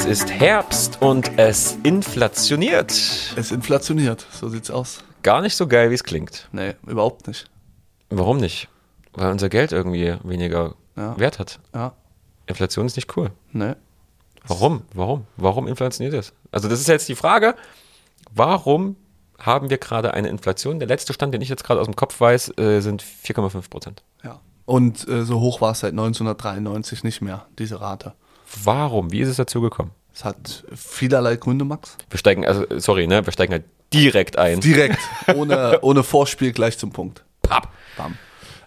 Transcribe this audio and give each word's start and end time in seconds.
Es 0.00 0.04
ist 0.04 0.30
Herbst 0.30 1.02
und 1.02 1.38
es 1.40 1.76
inflationiert. 1.82 2.92
Es 3.36 3.50
inflationiert, 3.50 4.24
so 4.30 4.48
sieht's 4.48 4.70
aus. 4.70 4.98
Gar 5.24 5.40
nicht 5.42 5.56
so 5.56 5.66
geil, 5.66 5.90
wie 5.90 5.94
es 5.94 6.04
klingt. 6.04 6.48
Nee, 6.52 6.76
überhaupt 6.86 7.26
nicht. 7.26 7.50
Warum 8.08 8.36
nicht? 8.36 8.68
Weil 9.14 9.32
unser 9.32 9.48
Geld 9.48 9.72
irgendwie 9.72 10.14
weniger 10.22 10.76
Ja. 10.96 11.18
Wert 11.18 11.40
hat. 11.40 11.58
Ja, 11.74 11.94
Inflation 12.46 12.86
ist 12.86 12.94
nicht 12.96 13.16
cool. 13.16 13.30
nee. 13.52 13.74
Warum? 14.46 14.82
Warum? 14.94 15.26
Warum 15.36 15.66
inflationiert 15.66 16.14
es? 16.14 16.32
Also 16.52 16.68
das 16.68 16.78
ist 16.80 16.86
jetzt 16.86 17.08
die 17.08 17.16
Frage, 17.16 17.54
warum 18.30 18.94
haben 19.38 19.68
wir 19.68 19.78
gerade 19.78 20.14
eine 20.14 20.28
Inflation? 20.28 20.78
Der 20.78 20.86
letzte 20.88 21.12
Stand, 21.12 21.34
den 21.34 21.42
ich 21.42 21.48
jetzt 21.48 21.64
gerade 21.64 21.80
aus 21.80 21.86
dem 21.86 21.96
Kopf 21.96 22.18
weiß, 22.20 22.56
äh, 22.56 22.80
sind 22.80 23.02
4,5 23.02 23.68
Prozent. 23.68 24.02
Ja. 24.22 24.40
Und 24.64 25.06
äh, 25.08 25.24
so 25.24 25.40
hoch 25.40 25.60
war 25.60 25.72
es 25.72 25.80
seit 25.80 25.90
1993 25.90 27.02
nicht 27.04 27.20
mehr, 27.20 27.46
diese 27.58 27.80
Rate. 27.80 28.14
Warum? 28.64 29.12
Wie 29.12 29.20
ist 29.20 29.28
es 29.28 29.36
dazu 29.36 29.60
gekommen? 29.60 29.90
Es 30.14 30.24
hat 30.24 30.64
vielerlei 30.74 31.36
Gründe, 31.36 31.64
Max. 31.64 31.96
Wir 32.10 32.18
steigen, 32.18 32.44
also 32.44 32.64
sorry, 32.78 33.06
ne, 33.06 33.24
wir 33.24 33.32
steigen 33.32 33.52
halt 33.52 33.64
direkt 33.92 34.36
ein. 34.38 34.60
Direkt, 34.60 34.98
ohne, 35.34 35.78
ohne 35.82 36.02
Vorspiel 36.02 36.52
gleich 36.52 36.78
zum 36.78 36.90
Punkt. 36.90 37.24
Papp. 37.42 37.68
Bam. 37.96 38.18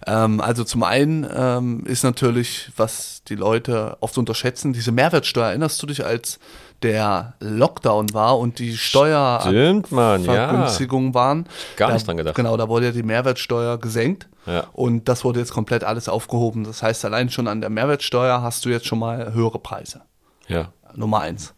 Ähm, 0.07 0.41
also 0.41 0.63
zum 0.63 0.83
einen 0.83 1.27
ähm, 1.33 1.83
ist 1.85 2.03
natürlich, 2.03 2.71
was 2.75 3.23
die 3.27 3.35
Leute 3.35 3.97
oft 3.99 4.17
unterschätzen, 4.17 4.73
diese 4.73 4.91
Mehrwertsteuer. 4.91 5.47
Erinnerst 5.49 5.81
du 5.81 5.87
dich, 5.87 6.05
als 6.05 6.39
der 6.83 7.33
Lockdown 7.39 8.13
war 8.13 8.39
und 8.39 8.59
die 8.59 8.69
Mann, 8.69 8.77
ja. 8.77 9.39
Steuervergünstigungen 9.39 11.13
waren? 11.13 11.45
Gar 11.77 11.89
da, 11.89 11.93
nicht 11.93 12.07
dran 12.07 12.17
gedacht. 12.17 12.35
Genau, 12.35 12.57
da 12.57 12.69
wurde 12.69 12.87
ja 12.87 12.91
die 12.91 13.03
Mehrwertsteuer 13.03 13.77
gesenkt. 13.77 14.27
Ja. 14.45 14.65
Und 14.73 15.07
das 15.07 15.23
wurde 15.23 15.39
jetzt 15.39 15.53
komplett 15.53 15.83
alles 15.83 16.09
aufgehoben. 16.09 16.63
Das 16.63 16.81
heißt, 16.81 17.05
allein 17.05 17.29
schon 17.29 17.47
an 17.47 17.61
der 17.61 17.69
Mehrwertsteuer 17.69 18.41
hast 18.41 18.65
du 18.65 18.69
jetzt 18.69 18.87
schon 18.87 18.99
mal 18.99 19.33
höhere 19.33 19.59
Preise. 19.59 20.01
Ja. 20.47 20.73
Nummer 20.95 21.21
eins. 21.21 21.53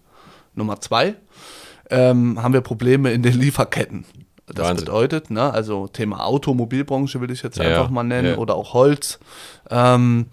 Nummer 0.56 0.80
zwei, 0.80 1.16
ähm, 1.90 2.42
haben 2.42 2.54
wir 2.54 2.62
Probleme 2.62 3.12
in 3.12 3.24
den 3.24 3.40
Lieferketten. 3.40 4.06
Das 4.46 4.68
Wahnsinn. 4.68 4.86
bedeutet, 4.86 5.32
ne, 5.32 5.52
also 5.54 5.88
Thema 5.88 6.26
Automobilbranche 6.26 7.22
will 7.22 7.32
ich 7.32 7.42
jetzt 7.44 7.58
Ja, 7.58 7.64
einfach 7.64 7.90
mal 7.90 8.04
nennen 8.04 8.36
oder 8.36 8.56
auch 8.56 8.74
Holz. 8.74 9.20
Ähm, 9.70 10.28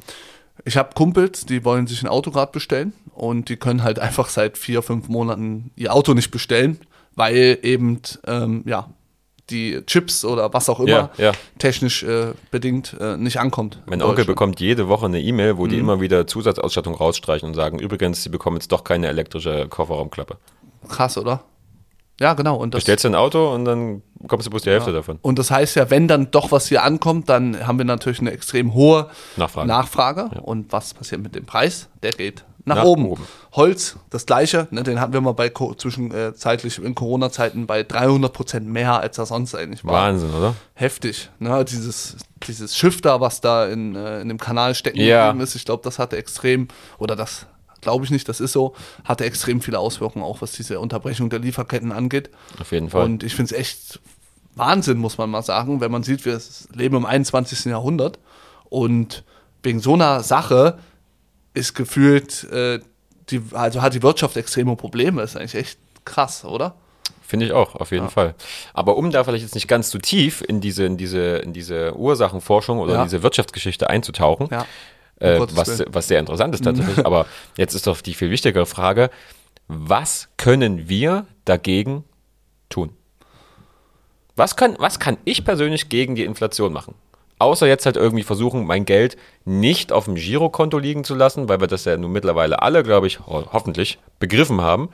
ich 0.64 0.76
habe 0.76 0.90
Kumpels, 0.94 1.46
die 1.46 1.64
wollen 1.64 1.86
sich 1.86 2.02
ein 2.02 2.08
Auto 2.08 2.30
gerade 2.30 2.52
bestellen 2.52 2.92
und 3.14 3.48
die 3.48 3.56
können 3.56 3.82
halt 3.82 3.98
einfach 3.98 4.28
seit 4.28 4.58
vier, 4.58 4.82
fünf 4.82 5.08
Monaten 5.08 5.70
ihr 5.76 5.94
Auto 5.94 6.14
nicht 6.14 6.30
bestellen, 6.30 6.78
weil 7.14 7.58
eben 7.62 8.00
ähm, 8.26 8.62
ja 8.66 8.88
die 9.50 9.84
Chips 9.84 10.24
oder 10.24 10.52
was 10.52 10.68
auch 10.68 10.78
immer 10.78 10.88
Ja, 10.90 11.10
ja. 11.18 11.32
technisch 11.58 12.04
äh, 12.04 12.34
bedingt 12.52 12.96
äh, 13.00 13.16
nicht 13.16 13.38
ankommt. 13.40 13.80
Mein 13.86 13.98
in 13.98 14.06
Onkel 14.06 14.24
bekommt 14.24 14.60
jede 14.60 14.86
Woche 14.88 15.06
eine 15.06 15.20
E-Mail, 15.20 15.58
wo 15.58 15.66
die 15.66 15.74
Mhm. 15.74 15.80
immer 15.80 16.00
wieder 16.00 16.26
Zusatzausstattung 16.28 16.94
rausstreichen 16.94 17.48
und 17.48 17.54
sagen, 17.54 17.80
übrigens, 17.80 18.22
sie 18.22 18.28
bekommen 18.28 18.58
jetzt 18.58 18.70
doch 18.70 18.84
keine 18.84 19.08
elektrische 19.08 19.66
Kofferraumklappe. 19.68 20.36
krass, 20.88 21.18
oder? 21.18 21.42
Ja, 22.20 22.34
genau. 22.34 22.56
Und 22.56 22.74
das, 22.74 22.80
Bestellst 22.80 23.04
du 23.04 23.08
ein 23.08 23.14
Auto 23.14 23.52
und 23.54 23.64
dann 23.64 24.02
bekommst 24.20 24.46
du 24.46 24.50
bloß 24.50 24.62
die 24.62 24.70
Hälfte 24.70 24.92
davon. 24.92 25.18
Und 25.22 25.38
das 25.38 25.50
heißt 25.50 25.74
ja, 25.76 25.88
wenn 25.90 26.06
dann 26.06 26.30
doch 26.30 26.52
was 26.52 26.68
hier 26.68 26.82
ankommt, 26.84 27.28
dann 27.30 27.66
haben 27.66 27.78
wir 27.78 27.84
natürlich 27.86 28.20
eine 28.20 28.30
extrem 28.30 28.74
hohe 28.74 29.08
Nachfrage. 29.36 29.66
Nachfrage. 29.66 30.24
Und 30.42 30.70
was 30.72 30.92
passiert 30.94 31.22
mit 31.22 31.34
dem 31.34 31.46
Preis? 31.46 31.88
Der 32.02 32.10
geht 32.12 32.44
nach, 32.66 32.76
Nach 32.76 32.84
oben. 32.84 33.06
oben. 33.06 33.26
Holz, 33.52 33.96
das 34.10 34.26
gleiche. 34.26 34.68
Ne, 34.70 34.82
den 34.82 35.00
hatten 35.00 35.14
wir 35.14 35.22
mal 35.22 35.32
bei 35.32 35.48
Co- 35.48 35.72
zwischenzeitlich 35.74 36.78
in 36.78 36.94
Corona-Zeiten 36.94 37.66
bei 37.66 37.82
300 37.82 38.30
Prozent 38.32 38.66
mehr, 38.68 39.00
als 39.00 39.16
er 39.16 39.24
sonst 39.24 39.54
eigentlich 39.54 39.82
war. 39.84 39.94
Wahnsinn, 39.94 40.28
oder? 40.34 40.54
Heftig. 40.74 41.30
Ne? 41.38 41.64
Dieses, 41.64 42.16
dieses 42.46 42.76
Schiff 42.76 43.00
da, 43.00 43.18
was 43.20 43.40
da 43.40 43.66
in, 43.66 43.96
äh, 43.96 44.20
in 44.20 44.28
dem 44.28 44.38
Kanal 44.38 44.74
stecken 44.74 44.98
Ja. 45.00 45.28
geblieben 45.28 45.42
ist, 45.42 45.54
ich 45.54 45.64
glaube, 45.64 45.82
das 45.84 45.98
hatte 45.98 46.18
extrem, 46.18 46.68
oder 46.98 47.16
das 47.16 47.46
glaube 47.80 48.04
ich 48.04 48.10
nicht, 48.10 48.28
das 48.28 48.40
ist 48.40 48.52
so, 48.52 48.74
hatte 49.04 49.24
extrem 49.24 49.60
viele 49.60 49.78
Auswirkungen, 49.78 50.24
auch 50.24 50.40
was 50.42 50.52
diese 50.52 50.80
Unterbrechung 50.80 51.30
der 51.30 51.38
Lieferketten 51.38 51.92
angeht. 51.92 52.30
Auf 52.60 52.72
jeden 52.72 52.90
Fall. 52.90 53.04
Und 53.04 53.22
ich 53.22 53.34
finde 53.34 53.54
es 53.54 53.58
echt 53.60 54.00
Wahnsinn, 54.54 54.98
muss 54.98 55.16
man 55.18 55.30
mal 55.30 55.42
sagen, 55.42 55.80
wenn 55.80 55.90
man 55.90 56.02
sieht, 56.02 56.24
wir 56.24 56.40
leben 56.74 56.96
im 56.96 57.06
21. 57.06 57.66
Jahrhundert 57.66 58.18
und 58.68 59.24
wegen 59.62 59.80
so 59.80 59.94
einer 59.94 60.22
Sache 60.22 60.78
ist 61.54 61.74
gefühlt, 61.74 62.44
äh, 62.50 62.80
die, 63.30 63.42
also 63.52 63.82
hat 63.82 63.94
die 63.94 64.02
Wirtschaft 64.02 64.36
extreme 64.36 64.76
Probleme. 64.76 65.22
ist 65.22 65.36
eigentlich 65.36 65.54
echt 65.54 65.78
krass, 66.04 66.44
oder? 66.44 66.74
Finde 67.22 67.46
ich 67.46 67.52
auch, 67.52 67.76
auf 67.76 67.92
jeden 67.92 68.08
Fall. 68.10 68.34
Aber 68.74 68.96
um 68.96 69.12
da 69.12 69.22
vielleicht 69.22 69.44
jetzt 69.44 69.54
nicht 69.54 69.68
ganz 69.68 69.88
zu 69.90 69.98
tief 69.98 70.42
in 70.46 70.60
diese, 70.60 70.84
in 70.84 70.96
diese, 70.96 71.36
in 71.36 71.52
diese 71.52 71.94
Ursachenforschung 71.96 72.78
oder 72.80 72.94
Ja. 72.94 73.04
diese 73.04 73.22
Wirtschaftsgeschichte 73.22 73.88
einzutauchen, 73.88 74.48
Ja. 74.50 74.66
Äh, 75.20 75.38
Gottes 75.38 75.56
was, 75.56 75.84
was 75.88 76.08
sehr 76.08 76.18
interessant 76.18 76.54
ist 76.54 76.64
tatsächlich. 76.64 77.04
Aber 77.06 77.26
jetzt 77.56 77.74
ist 77.74 77.86
doch 77.86 78.00
die 78.00 78.14
viel 78.14 78.30
wichtigere 78.30 78.66
Frage, 78.66 79.10
was 79.68 80.28
können 80.36 80.88
wir 80.88 81.26
dagegen 81.44 82.04
tun? 82.68 82.90
Was 84.34 84.56
kann, 84.56 84.76
was 84.78 84.98
kann 84.98 85.18
ich 85.24 85.44
persönlich 85.44 85.88
gegen 85.88 86.14
die 86.14 86.24
Inflation 86.24 86.72
machen? 86.72 86.94
Außer 87.38 87.66
jetzt 87.66 87.86
halt 87.86 87.96
irgendwie 87.96 88.22
versuchen, 88.22 88.66
mein 88.66 88.84
Geld 88.84 89.16
nicht 89.44 89.92
auf 89.92 90.06
dem 90.06 90.14
Girokonto 90.14 90.78
liegen 90.78 91.04
zu 91.04 91.14
lassen, 91.14 91.48
weil 91.48 91.60
wir 91.60 91.68
das 91.68 91.84
ja 91.84 91.96
nun 91.96 92.12
mittlerweile 92.12 92.60
alle, 92.62 92.82
glaube 92.82 93.06
ich, 93.06 93.20
ho 93.20 93.44
hoffentlich 93.52 93.98
begriffen 94.18 94.60
haben, 94.60 94.90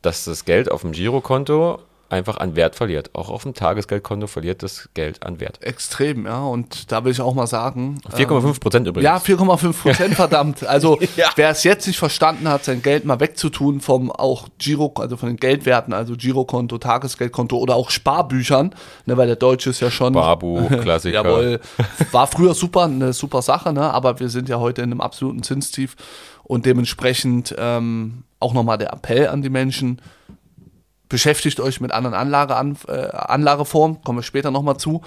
dass 0.00 0.24
das 0.24 0.44
Geld 0.44 0.70
auf 0.70 0.80
dem 0.82 0.92
Girokonto 0.92 1.80
einfach 2.10 2.36
an 2.38 2.56
Wert 2.56 2.74
verliert. 2.74 3.10
Auch 3.14 3.30
auf 3.30 3.44
dem 3.44 3.54
Tagesgeldkonto 3.54 4.26
verliert 4.26 4.62
das 4.62 4.88
Geld 4.94 5.24
an 5.24 5.40
Wert. 5.40 5.62
Extrem, 5.62 6.26
ja. 6.26 6.42
Und 6.42 6.90
da 6.92 7.04
will 7.04 7.12
ich 7.12 7.20
auch 7.20 7.34
mal 7.34 7.46
sagen. 7.46 8.00
4,5 8.12 8.60
Prozent 8.60 8.86
übrigens. 8.86 9.04
Ja, 9.04 9.16
4,5 9.16 9.72
Prozent, 9.72 10.14
verdammt. 10.16 10.64
Also 10.66 10.98
Ja. 11.16 11.30
wer 11.36 11.50
es 11.50 11.64
jetzt 11.64 11.86
nicht 11.86 11.98
verstanden 11.98 12.48
hat, 12.48 12.64
sein 12.64 12.82
Geld 12.82 13.04
mal 13.04 13.20
wegzutun 13.20 13.80
vom 13.80 14.10
auch 14.10 14.48
Giro, 14.58 14.92
also 14.96 15.16
von 15.16 15.28
den 15.28 15.36
Geldwerten, 15.36 15.92
also 15.92 16.14
Girokonto, 16.16 16.78
Tagesgeldkonto 16.78 17.56
oder 17.56 17.74
auch 17.74 17.90
Sparbüchern, 17.90 18.74
ne, 19.06 19.16
weil 19.16 19.26
der 19.26 19.36
Deutsche 19.36 19.70
ist 19.70 19.80
ja 19.80 19.90
schon. 19.90 20.12
Barbuch, 20.12 20.68
Klassiker. 20.82 21.24
Jawohl. 21.24 21.60
War 22.12 22.26
früher 22.26 22.54
super, 22.54 22.84
eine 22.84 23.12
super 23.12 23.42
Sache, 23.42 23.72
ne? 23.72 23.92
aber 23.92 24.20
wir 24.20 24.28
sind 24.28 24.48
ja 24.48 24.58
heute 24.58 24.82
in 24.82 24.90
einem 24.90 25.00
absoluten 25.00 25.42
Zinstief 25.42 25.96
und 26.44 26.66
dementsprechend 26.66 27.54
ähm, 27.58 28.24
auch 28.40 28.54
nochmal 28.54 28.78
der 28.78 28.92
Appell 28.92 29.28
an 29.28 29.42
die 29.42 29.50
Menschen, 29.50 30.00
beschäftigt 31.10 31.60
euch 31.60 31.82
mit 31.82 31.92
anderen 31.92 32.14
Anlage, 32.14 32.56
an, 32.56 32.78
äh, 32.88 32.92
Anlageformen, 33.10 34.00
kommen 34.02 34.18
wir 34.20 34.22
später 34.22 34.50
nochmal 34.50 34.78
zu, 34.78 35.02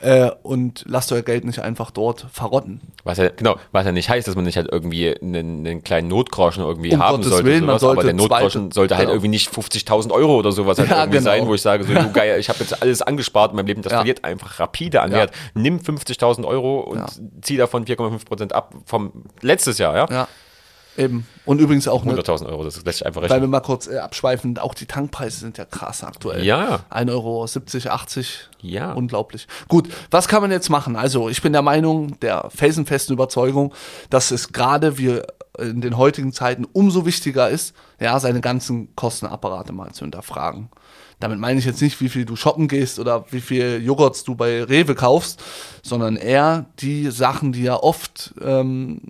äh, 0.00 0.30
und 0.42 0.84
lasst 0.88 1.12
euer 1.12 1.20
Geld 1.20 1.44
nicht 1.44 1.58
einfach 1.58 1.90
dort 1.90 2.24
verrotten. 2.32 2.80
Was 3.04 3.18
ja, 3.18 3.28
genau, 3.28 3.56
was 3.72 3.84
ja 3.84 3.92
nicht 3.92 4.08
heißt, 4.08 4.26
dass 4.26 4.36
man 4.36 4.44
nicht 4.44 4.56
halt 4.56 4.68
irgendwie 4.72 5.14
einen, 5.20 5.66
einen 5.66 5.82
kleinen 5.82 6.08
Notgroschen 6.08 6.62
irgendwie 6.62 6.94
Um 6.94 7.02
haben 7.02 7.16
Gottes 7.16 7.30
sollte. 7.32 7.44
Willen, 7.46 7.66
man 7.66 7.78
sowas, 7.78 7.82
aber 7.82 8.02
sollte 8.02 8.06
der 8.06 8.14
Notgroschen 8.14 8.62
zweite- 8.70 8.74
sollte 8.74 8.96
halt 8.96 9.06
genau. 9.08 9.14
irgendwie 9.16 9.28
nicht 9.28 9.50
50.000 9.52 10.10
Euro 10.12 10.36
oder 10.38 10.52
sowas 10.52 10.78
halt 10.78 10.88
Ja, 10.88 11.00
irgendwie 11.00 11.18
genau. 11.18 11.30
sein, 11.30 11.46
wo 11.46 11.54
ich 11.54 11.60
sage, 11.62 11.84
so, 11.84 11.92
du 11.92 12.12
geil, 12.12 12.38
ich 12.38 12.48
habe 12.48 12.60
jetzt 12.60 12.80
alles 12.80 13.02
angespart 13.02 13.50
in 13.50 13.56
meinem 13.56 13.66
Leben, 13.66 13.82
das 13.82 13.90
Ja. 13.92 13.98
verliert 13.98 14.24
einfach 14.24 14.60
rapide 14.60 15.02
an 15.02 15.10
Ja. 15.10 15.18
Wert. 15.18 15.32
Nimm 15.54 15.78
50.000 15.80 16.44
Euro 16.46 16.80
und 16.80 16.98
Ja. 16.98 17.06
zieh 17.42 17.56
davon 17.56 17.84
4,5 17.84 18.24
Prozent 18.24 18.52
ab 18.54 18.72
vom 18.86 19.12
letztes 19.42 19.78
Jahr, 19.78 19.96
ja? 20.08 20.28
Eben. 20.98 21.26
Und 21.44 21.60
übrigens 21.60 21.86
auch, 21.88 22.04
ne, 22.04 22.12
100.000 22.14 22.46
Euro, 22.46 22.64
das 22.64 22.84
lässt 22.84 22.98
sich 22.98 23.06
einfach 23.06 23.22
weil 23.22 23.28
wir 23.30 23.34
rechnen. 23.36 23.50
mal 23.50 23.60
kurz 23.60 23.86
äh, 23.86 23.98
abschweifen, 23.98 24.58
auch 24.58 24.74
die 24.74 24.86
Tankpreise 24.86 25.38
sind 25.40 25.56
ja 25.56 25.64
krass 25.64 26.02
aktuell. 26.04 26.44
Ja. 26.44 26.80
1,70 26.90 27.10
Euro, 27.10 27.44
80, 27.94 28.48
Ja. 28.60 28.92
unglaublich. 28.92 29.46
Gut, 29.68 29.88
was 30.10 30.28
kann 30.28 30.42
man 30.42 30.50
jetzt 30.50 30.68
machen? 30.68 30.96
Also 30.96 31.28
ich 31.28 31.40
bin 31.40 31.52
der 31.52 31.62
Meinung, 31.62 32.18
der 32.20 32.50
felsenfesten 32.54 33.14
Überzeugung, 33.14 33.72
dass 34.10 34.30
es 34.30 34.52
gerade 34.52 34.98
wir 34.98 35.26
in 35.58 35.80
den 35.80 35.96
heutigen 35.96 36.32
Zeiten 36.32 36.64
umso 36.72 37.04
wichtiger 37.06 37.48
ist, 37.48 37.74
ja, 37.98 38.18
seine 38.20 38.40
ganzen 38.40 38.94
Kostenapparate 38.94 39.72
mal 39.72 39.92
zu 39.92 40.04
hinterfragen. 40.04 40.68
Damit 41.20 41.40
meine 41.40 41.58
ich 41.58 41.64
jetzt 41.64 41.82
nicht, 41.82 42.00
wie 42.00 42.08
viel 42.08 42.24
du 42.24 42.36
shoppen 42.36 42.68
gehst 42.68 43.00
oder 43.00 43.24
wie 43.32 43.40
viel 43.40 43.82
Joghurts 43.82 44.22
du 44.22 44.36
bei 44.36 44.62
Rewe 44.62 44.94
kaufst, 44.94 45.42
sondern 45.82 46.14
eher 46.14 46.66
die 46.78 47.10
Sachen, 47.10 47.50
die 47.50 47.64
ja 47.64 47.74
oft 47.74 48.34
ähm, 48.40 49.00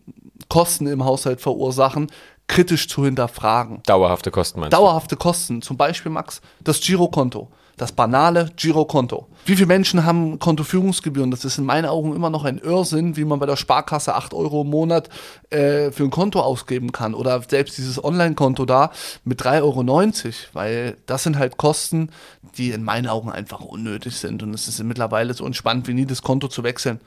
Kosten 0.49 0.87
im 0.87 1.05
Haushalt 1.05 1.41
verursachen, 1.41 2.11
kritisch 2.49 2.89
zu 2.89 3.05
hinterfragen. 3.05 3.83
Dauerhafte 3.87 4.31
Kosten 4.31 4.61
meinst 4.61 4.73
du? 4.73 4.79
Dauerhafte 4.79 5.17
Kosten, 5.17 5.63
zum 5.63 5.77
Beispiel, 5.77 6.11
Max, 6.11 6.41
das 6.61 6.81
Girokonto. 6.81 7.49
Das 7.77 7.93
banale 7.93 8.51
Girokonto. 8.57 9.29
Wie 9.47 9.55
viele 9.55 9.69
Menschen 9.69 10.05
haben 10.05 10.41
Kontoführungsgebühren? 10.41 11.31
Das 11.31 11.45
ist 11.45 11.59
in 11.59 11.65
meinen 11.65 11.85
Augen 11.85 12.13
immer 12.13 12.29
noch 12.29 12.45
ein 12.45 12.59
Irrsinn, 12.59 13.17
wie 13.17 13.25
man 13.25 13.39
bei 13.39 13.47
der 13.47 13.55
Sparkasse 13.55 14.17
8 14.17 14.35
Euro 14.35 14.63
im 14.63 14.71
Monat 14.71 15.09
äh, 15.51 15.93
für 15.93 16.03
ein 16.03 16.11
Konto 16.11 16.41
ausgeben 16.41 16.91
kann. 16.91 17.15
Oder 17.15 17.41
selbst 17.49 17.79
dieses 17.79 18.03
Online-Konto 18.03 18.65
da 18.65 18.91
mit 19.25 19.41
3,90 19.41 19.63
Euro. 19.63 20.35
Weil 20.55 20.97
das 21.07 21.23
sind 21.23 21.39
halt 21.39 21.57
Kosten, 21.57 22.11
die 22.57 22.73
in 22.73 22.83
meinen 22.83 23.07
Augen 23.07 23.31
einfach 23.31 23.61
unnötig 23.61 24.17
sind. 24.17 24.43
Und 24.43 24.53
es 24.55 24.67
ist 24.67 24.83
mittlerweile 24.83 25.33
so 25.33 25.47
entspannt 25.47 25.87
wie 25.87 25.95
nie, 25.95 26.05
das 26.05 26.23
Konto 26.23 26.49
zu 26.49 26.65
wechseln. 26.65 27.01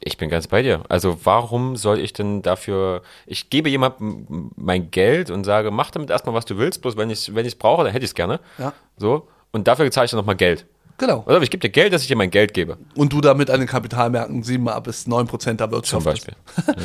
Ich 0.00 0.16
bin 0.16 0.30
ganz 0.30 0.46
bei 0.46 0.62
dir. 0.62 0.82
Also 0.88 1.18
warum 1.24 1.76
soll 1.76 1.98
ich 1.98 2.12
denn 2.12 2.42
dafür, 2.42 3.02
ich 3.26 3.50
gebe 3.50 3.68
jemandem 3.68 4.52
mein 4.56 4.90
Geld 4.90 5.30
und 5.30 5.44
sage, 5.44 5.70
mach 5.70 5.90
damit 5.90 6.10
erstmal, 6.10 6.34
was 6.34 6.44
du 6.44 6.56
willst, 6.56 6.82
bloß 6.82 6.96
wenn 6.96 7.10
ich 7.10 7.18
es 7.20 7.34
wenn 7.34 7.44
ich's 7.44 7.56
brauche, 7.56 7.84
dann 7.84 7.92
hätte 7.92 8.04
ich 8.04 8.10
es 8.10 8.14
gerne. 8.14 8.40
Ja. 8.58 8.72
So. 8.96 9.28
Und 9.50 9.66
dafür 9.66 9.90
zahle 9.90 10.04
ich 10.04 10.10
dann 10.10 10.18
nochmal 10.18 10.36
Geld. 10.36 10.66
Genau. 10.98 11.22
Oder 11.26 11.40
ich 11.42 11.50
gebe 11.50 11.60
dir 11.60 11.70
Geld, 11.70 11.92
dass 11.92 12.02
ich 12.02 12.08
dir 12.08 12.16
mein 12.16 12.30
Geld 12.30 12.52
gebe. 12.54 12.76
Und 12.96 13.12
du 13.12 13.20
damit 13.20 13.50
an 13.50 13.60
den 13.60 13.68
Kapitalmärkten 13.68 14.42
7 14.42 14.68
bis 14.82 15.06
9 15.06 15.26
Prozent 15.28 15.60
der 15.60 15.70
Wirtschaft 15.70 16.02
Zum 16.02 16.12
Beispiel. 16.12 16.34
hast. 16.56 16.76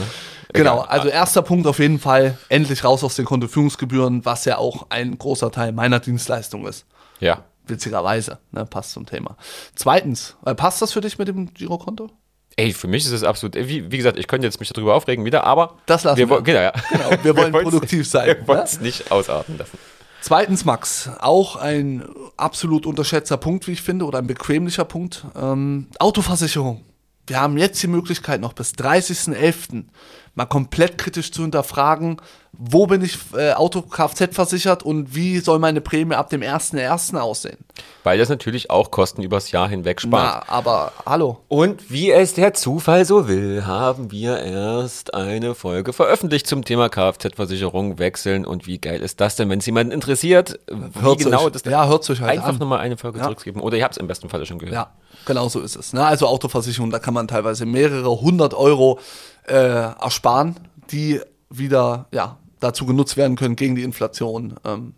Genau, 0.54 0.82
also 0.82 1.08
erster 1.08 1.42
Punkt 1.42 1.66
auf 1.66 1.80
jeden 1.80 2.00
Fall, 2.00 2.38
endlich 2.50 2.84
raus 2.84 3.04
aus 3.04 3.16
den 3.16 3.26
Kontoführungsgebühren, 3.26 4.24
was 4.24 4.46
ja 4.46 4.60
auch 4.60 4.86
ein 4.90 5.18
großer 5.18 5.52
Teil 5.52 5.72
meiner 5.72 6.00
Dienstleistung 6.00 6.68
ist. 6.68 6.86
Ja. 7.20 7.44
Witzigerweise, 7.66 8.38
ne, 8.52 8.66
passt 8.66 8.92
zum 8.92 9.08
Thema. 9.08 9.36
Zweitens, 9.74 10.36
äh, 10.46 10.54
passt 10.54 10.82
das 10.82 10.94
für 10.94 11.02
dich 11.02 11.18
mit 11.18 11.28
dem 11.28 11.52
Girokonto? 11.54 12.12
Ey, 12.56 12.72
für 12.74 12.88
mich 12.88 13.06
ist 13.06 13.12
es 13.12 13.24
absolut, 13.24 13.56
wie, 13.56 13.92
wie 13.92 13.98
gesagt, 13.98 14.18
ich 14.20 14.28
könnte 14.28 14.46
jetzt 14.46 14.60
mich 14.60 14.70
darüber 14.72 14.94
aufregen 14.96 15.26
wieder, 15.26 15.44
aber 15.44 15.78
Das 15.88 16.04
lassen 16.04 16.18
wir. 16.18 16.26
wir. 16.28 16.30
wollen- 16.36 16.44
Genau, 16.44 16.60
ja. 16.60 16.72
Genau, 16.92 17.10
wir 17.24 17.36
wollen 17.38 17.54
wollen's 17.54 17.72
produktiv 17.72 18.08
sein, 18.08 18.28
Wir 18.28 18.48
wollen 18.48 18.60
ne? 18.60 18.64
es 18.66 18.80
nicht 18.80 19.12
ausarten 19.12 19.58
lassen. 19.58 19.78
Zweitens, 20.22 20.64
Max, 20.64 21.10
auch 21.20 21.56
ein 21.58 22.06
absolut 22.38 22.86
unterschätzter 22.86 23.38
Punkt, 23.38 23.68
wie 23.68 23.72
ich 23.74 23.82
finde, 23.82 24.06
oder 24.06 24.20
ein 24.20 24.28
bequemlicher 24.28 24.86
Punkt. 24.86 25.26
Ähm, 25.36 25.88
Autoversicherung. 26.00 26.86
Wir 27.28 27.42
haben 27.42 27.58
jetzt 27.58 27.82
die 27.84 27.88
Möglichkeit, 27.88 28.40
noch 28.40 28.54
bis 28.54 28.72
30.11. 28.74 29.86
mal 30.36 30.46
komplett 30.46 30.98
kritisch 30.98 31.32
zu 31.32 31.44
hinterfragen, 31.44 32.18
wo 32.54 32.86
bin 32.86 33.04
ich 33.04 33.18
äh, 33.36 33.54
Auto-Kfz 33.54 34.36
versichert 34.36 34.84
und 34.84 35.16
wie 35.16 35.40
soll 35.40 35.58
meine 35.60 35.82
Prämie 35.82 36.14
ab 36.16 36.30
dem 36.30 36.42
1.1. 36.42 37.18
aussehen. 37.18 37.58
Weil 38.04 38.20
das 38.20 38.30
natürlich 38.30 38.70
auch 38.70 38.92
Kosten 38.92 39.24
übers 39.24 39.52
Jahr 39.52 39.68
hinweg 39.68 40.00
spart. 40.02 40.46
Na, 40.48 40.54
aber 40.54 40.92
hallo. 41.06 41.40
Und 41.48 41.90
wie 41.92 42.12
es 42.12 42.34
der 42.36 42.54
Zufall 42.54 43.06
so 43.06 43.28
will, 43.28 43.66
haben 43.66 44.12
wir 44.12 44.40
erst 44.40 45.14
eine 45.16 45.56
Folge 45.56 45.94
veröffentlicht 45.94 46.46
zum 46.46 46.64
Thema 46.64 46.90
Kfz-Versicherung 46.90 47.98
wechseln. 47.98 48.46
Und 48.46 48.68
wie 48.68 48.78
geil 48.78 49.02
ist 49.02 49.20
das 49.20 49.36
denn, 49.36 49.50
wenn 49.50 49.60
es 49.60 49.66
jemanden 49.66 49.92
interessiert, 49.92 50.60
wie 50.70 51.02
Hört's 51.02 51.24
genau 51.24 51.46
euch, 51.46 51.52
das 51.54 51.64
ja, 51.64 51.88
hört's 51.88 52.10
euch 52.12 52.22
halt 52.22 52.32
einfach 52.32 52.50
an. 52.50 52.58
nochmal 52.60 52.80
eine 52.80 52.98
Folge 52.98 53.18
Ja. 53.18 53.24
zurückgeben. 53.26 53.62
Oder 53.62 53.78
ihr 53.78 53.84
habt 53.84 53.94
es 53.96 53.98
im 54.00 54.08
besten 54.08 54.30
Falle 54.30 54.46
schon 54.46 54.60
gehört. 54.60 54.76
Ja, 54.76 54.92
genau 55.26 55.50
so 55.50 55.60
ist 55.60 55.76
es. 55.76 55.94
Ne? 55.94 56.06
Also 56.06 56.28
Autoversicherung, 56.28 56.92
da 56.92 57.00
kann 57.00 57.16
man 57.16 57.28
teilweise 57.28 57.66
mehrere 57.66 58.22
hundert 58.22 58.54
Euro 58.54 59.00
äh, 59.48 59.56
ersparen, 59.56 60.56
die 60.92 61.22
wieder 61.50 62.08
ja, 62.12 62.38
dazu 62.60 62.86
genutzt 62.86 63.18
werden 63.18 63.36
können, 63.36 63.56
gegen 63.56 63.76
die 63.76 63.84
Inflation 63.84 64.56
ähm, 64.64 64.94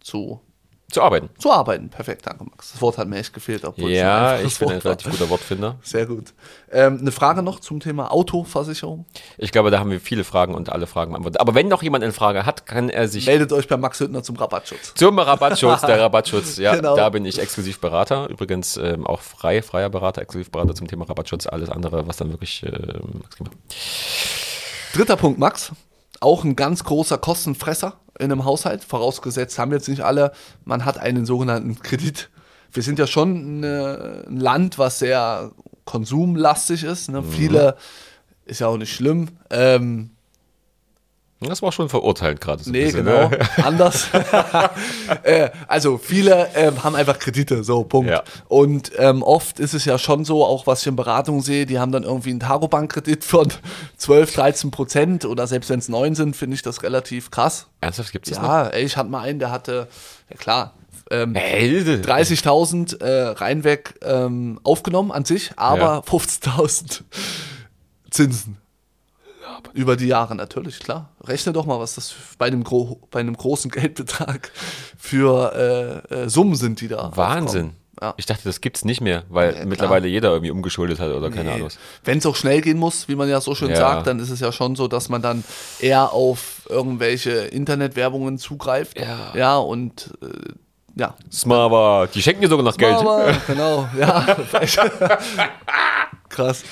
zu, 0.00 0.40
Zu 0.90 1.02
arbeiten. 1.02 1.28
zu 1.38 1.52
arbeiten. 1.52 1.90
Perfekt, 1.90 2.26
danke 2.26 2.44
Max. 2.44 2.72
Das 2.72 2.80
Wort 2.80 2.96
hat 2.96 3.08
mir 3.08 3.18
echt 3.18 3.34
gefehlt. 3.34 3.62
obwohl 3.66 3.90
Ja, 3.90 4.30
einfaches 4.30 4.52
ich 4.54 4.58
bin 4.58 4.68
ein 4.68 4.74
Wort 4.76 4.84
war. 4.86 4.90
relativ 4.92 5.10
guter 5.12 5.28
Wortfinder. 5.30 5.76
Sehr 5.82 6.06
gut. 6.06 6.32
Ähm, 6.72 6.96
eine 7.02 7.12
Frage 7.12 7.42
noch 7.42 7.60
zum 7.60 7.80
Thema 7.80 8.10
Autoversicherung. 8.10 9.04
Ich 9.36 9.52
glaube, 9.52 9.70
da 9.70 9.80
haben 9.80 9.90
wir 9.90 10.00
viele 10.00 10.24
Fragen 10.24 10.54
und 10.54 10.70
alle 10.72 10.86
Fragen 10.86 11.12
beantwortet. 11.12 11.40
Aber 11.42 11.54
wenn 11.54 11.68
noch 11.68 11.82
jemand 11.82 12.04
eine 12.04 12.14
Frage 12.14 12.46
hat, 12.46 12.64
kann 12.64 12.88
er 12.88 13.06
sich 13.06 13.26
Meldet 13.26 13.52
euch 13.52 13.68
bei 13.68 13.76
Max 13.76 14.00
Hüttner 14.00 14.22
zum 14.22 14.36
Rabattschutz. 14.36 14.94
zum 14.94 15.18
Rabattschutz, 15.18 15.82
der 15.82 16.00
Rabattschutz, 16.00 16.56
ja, 16.56 16.74
Genau. 16.74 16.96
da 16.96 17.10
bin 17.10 17.26
ich 17.26 17.38
exklusiv 17.38 17.80
Berater. 17.80 18.30
Übrigens 18.30 18.78
ähm, 18.78 19.06
auch 19.06 19.20
frei, 19.20 19.60
freier 19.60 19.90
Berater, 19.90 20.22
exklusiv 20.22 20.50
Berater 20.50 20.74
zum 20.74 20.88
Thema 20.88 21.06
Rabattschutz. 21.06 21.46
Alles 21.46 21.68
andere, 21.68 22.08
was 22.08 22.16
dann 22.16 22.30
wirklich 22.30 22.62
Giemer. 22.62 23.50
Dritter 24.94 25.16
Punkt, 25.16 25.38
Max. 25.38 25.70
Auch 26.20 26.44
ein 26.44 26.56
ganz 26.56 26.84
großer 26.84 27.18
Kostenfresser 27.18 28.00
in 28.18 28.32
einem 28.32 28.44
Haushalt. 28.44 28.84
Vorausgesetzt 28.84 29.58
haben 29.58 29.72
jetzt 29.72 29.88
nicht 29.88 30.02
alle, 30.02 30.32
man 30.64 30.84
hat 30.84 30.98
einen 30.98 31.26
sogenannten 31.26 31.80
Kredit. 31.80 32.30
Wir 32.72 32.82
sind 32.82 32.98
ja 32.98 33.06
schon 33.06 33.64
eine, 33.64 34.24
ein 34.28 34.38
Land, 34.38 34.78
was 34.78 34.98
sehr 34.98 35.52
konsumlastig 35.84 36.84
ist. 36.84 37.10
Ne? 37.10 37.22
Viele, 37.22 37.76
ist 38.48 38.60
ja 38.60 38.66
auch 38.66 38.78
nicht 38.78 38.92
schlimm. 38.92 39.28
Ähm, 39.50 40.10
Das 41.40 41.62
war 41.62 41.70
schon 41.70 41.88
verurteilt 41.88 42.40
gerade. 42.40 42.64
So 42.64 42.72
nee, 42.72 42.86
bisschen, 42.86 43.04
genau, 43.04 43.28
Ne? 43.28 43.38
anders. 43.64 44.08
äh, 45.22 45.50
also 45.68 45.96
viele 45.96 46.48
ähm, 46.56 46.82
haben 46.82 46.96
einfach 46.96 47.18
Kredite, 47.20 47.62
so, 47.62 47.84
Punkt. 47.84 48.10
Ja. 48.10 48.24
Und 48.48 48.90
ähm, 48.98 49.22
oft 49.22 49.60
ist 49.60 49.72
es 49.72 49.84
ja 49.84 49.98
schon 49.98 50.24
so, 50.24 50.44
auch 50.44 50.66
was 50.66 50.80
ich 50.80 50.88
in 50.88 50.96
Beratung 50.96 51.40
sehe, 51.40 51.64
die 51.64 51.78
haben 51.78 51.92
dann 51.92 52.02
irgendwie 52.02 52.30
einen 52.30 52.40
Tagobankkredit 52.40 53.22
von 53.22 53.52
12, 53.98 54.34
13 54.34 54.70
Prozent 54.72 55.24
oder 55.24 55.46
selbst 55.46 55.70
wenn 55.70 55.78
es 55.78 55.88
9 55.88 56.16
sind, 56.16 56.34
finde 56.34 56.54
ich 56.56 56.62
das 56.62 56.82
relativ 56.82 57.30
krass. 57.30 57.68
Ernsthaft 57.80 58.10
gibt 58.10 58.26
es 58.26 58.34
das? 58.34 58.42
Ja, 58.42 58.66
ey, 58.66 58.84
ich 58.84 58.96
hatte 58.96 59.08
mal 59.08 59.20
einen, 59.20 59.38
der 59.38 59.52
hatte, 59.52 59.86
ja 60.30 60.36
klar, 60.36 60.74
ähm, 61.10 61.34
Hey, 61.36 61.78
30.000 61.80 63.00
äh, 63.00 63.28
reinweg 63.28 63.94
ähm, 64.02 64.58
aufgenommen 64.64 65.12
an 65.12 65.24
sich, 65.24 65.52
aber 65.56 65.78
Ja. 66.04 66.12
15.000 66.12 67.02
Zinsen. 68.10 68.56
Über 69.74 69.96
die 69.96 70.06
Jahre 70.06 70.34
natürlich, 70.34 70.78
klar. 70.80 71.10
Rechne 71.22 71.52
doch 71.52 71.66
mal, 71.66 71.78
was 71.78 71.94
das 71.94 72.14
bei 72.38 72.46
einem, 72.46 72.64
gro 72.64 73.00
bei 73.10 73.20
einem 73.20 73.36
großen 73.36 73.70
Geldbetrag 73.72 74.50
für 74.96 76.02
äh, 76.10 76.14
äh, 76.14 76.28
Summen 76.28 76.54
sind, 76.54 76.80
die 76.80 76.88
da. 76.88 77.10
Wahnsinn. 77.14 77.72
Ja. 78.00 78.14
Ich 78.16 78.26
dachte, 78.26 78.42
das 78.44 78.60
gibt's 78.60 78.84
nicht 78.84 79.00
mehr, 79.00 79.24
weil 79.28 79.52
klar. 79.52 79.66
mittlerweile 79.66 80.06
jeder 80.06 80.30
irgendwie 80.30 80.52
umgeschuldet 80.52 81.00
hat 81.00 81.10
oder 81.10 81.30
keine 81.30 81.52
Ahnung. 81.52 81.68
Wenn 82.04 82.18
es 82.18 82.26
auch 82.26 82.36
schnell 82.36 82.60
gehen 82.60 82.78
muss, 82.78 83.08
wie 83.08 83.16
man 83.16 83.28
ja 83.28 83.40
so 83.40 83.56
schön 83.56 83.70
Ja. 83.70 83.76
sagt, 83.76 84.06
dann 84.06 84.20
ist 84.20 84.30
es 84.30 84.38
ja 84.38 84.52
schon 84.52 84.76
so, 84.76 84.86
dass 84.86 85.08
man 85.08 85.20
dann 85.20 85.42
eher 85.80 86.12
auf 86.12 86.62
irgendwelche 86.68 87.30
Internetwerbungen 87.32 88.38
zugreift. 88.38 88.98
Ja. 89.00 89.32
Ja, 89.34 89.56
und 89.56 90.12
äh, 90.22 90.28
ja. 90.94 91.14
Smava, 91.32 92.06
die 92.06 92.22
schenken 92.22 92.42
dir 92.42 92.48
sogar 92.48 92.64
noch 92.64 92.76
Geld. 92.76 92.94
Aber, 92.94 93.32
genau, 93.48 93.88
ja. 93.98 94.24
Krass. 96.28 96.62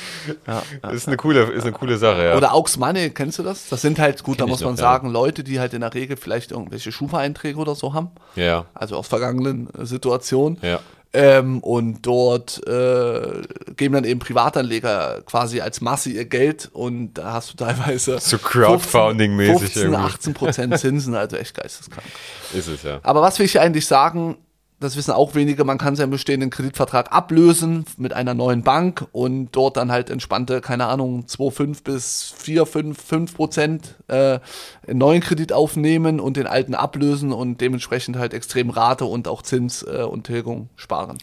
Ja. 0.46 0.62
Ist 0.90 1.06
eine 1.08 1.16
coole, 1.16 1.42
ist 1.52 1.62
eine 1.62 1.72
coole 1.72 1.96
Sache, 1.98 2.24
ja. 2.24 2.36
Oder 2.36 2.54
Aux 2.54 2.76
Money, 2.78 3.10
kennst 3.10 3.38
du 3.38 3.42
das? 3.42 3.68
Das 3.68 3.80
sind 3.82 3.98
halt, 3.98 4.22
gut, 4.22 4.38
da 4.40 4.44
Kenn 4.44 4.48
ich 4.48 4.50
muss 4.52 4.60
man 4.60 4.72
noch, 4.74 4.78
ja. 4.78 4.82
sagen, 4.84 5.10
Leute, 5.10 5.42
die 5.44 5.58
halt 5.60 5.74
in 5.74 5.80
der 5.80 5.94
Regel 5.94 6.16
vielleicht 6.16 6.50
irgendwelche 6.52 6.92
Schufa-Einträge 6.92 7.58
oder 7.58 7.74
so 7.74 7.94
haben. 7.94 8.10
ja, 8.34 8.66
Also 8.74 8.96
aus 8.96 9.08
vergangenen 9.08 9.68
äh, 9.78 9.86
Situationen. 9.86 10.58
ja. 10.62 10.80
Ähm, 11.12 11.60
und 11.60 12.02
dort 12.02 12.60
äh, 12.66 13.40
geben 13.74 13.94
dann 13.94 14.04
eben 14.04 14.20
Privatanleger 14.20 15.22
quasi 15.24 15.62
als 15.62 15.80
Masse 15.80 16.10
ihr 16.10 16.26
Geld 16.26 16.68
und 16.74 17.14
da 17.14 17.32
hast 17.34 17.52
du 17.52 17.56
teilweise 17.56 18.18
So 18.20 18.36
Crowdfunding-mäßig 18.36 19.58
15, 19.58 19.82
irgendwie. 19.82 19.98
18 20.02 20.34
Prozent 20.34 20.78
Zinsen, 20.78 21.14
also 21.14 21.36
echt 21.36 21.54
geisteskrank. 21.56 22.06
Ist 22.52 22.68
es, 22.68 22.82
ja. 22.82 22.98
Aber 23.02 23.22
was 23.22 23.38
will 23.38 23.46
ich 23.46 23.58
eigentlich 23.58 23.86
sagen? 23.86 24.36
Das 24.78 24.94
wissen 24.94 25.12
auch 25.12 25.34
wenige, 25.34 25.64
man 25.64 25.78
kann 25.78 25.96
seinen 25.96 26.10
bestehenden 26.10 26.50
Kreditvertrag 26.50 27.10
ablösen 27.10 27.86
mit 27.96 28.12
einer 28.12 28.34
neuen 28.34 28.62
Bank 28.62 29.06
und 29.12 29.50
dort 29.52 29.78
dann 29.78 29.90
halt 29.90 30.10
entspannte, 30.10 30.60
keine 30.60 30.84
Ahnung, 30.86 31.24
2,5 31.26 31.82
bis 31.82 32.34
4, 32.36 32.66
5, 32.66 33.00
5 33.02 33.34
Prozent 33.34 33.94
äh, 34.08 34.38
einen 34.86 34.98
neuen 34.98 35.22
Kredit 35.22 35.54
aufnehmen 35.54 36.20
und 36.20 36.36
den 36.36 36.46
alten 36.46 36.74
ablösen 36.74 37.32
und 37.32 37.62
dementsprechend 37.62 38.16
halt 38.18 38.34
extrem 38.34 38.68
Rate 38.68 39.06
und 39.06 39.28
auch 39.28 39.40
Zins 39.40 39.82
äh, 39.82 40.02
und 40.02 40.24
Tilgung 40.24 40.68
sparen. 40.76 41.16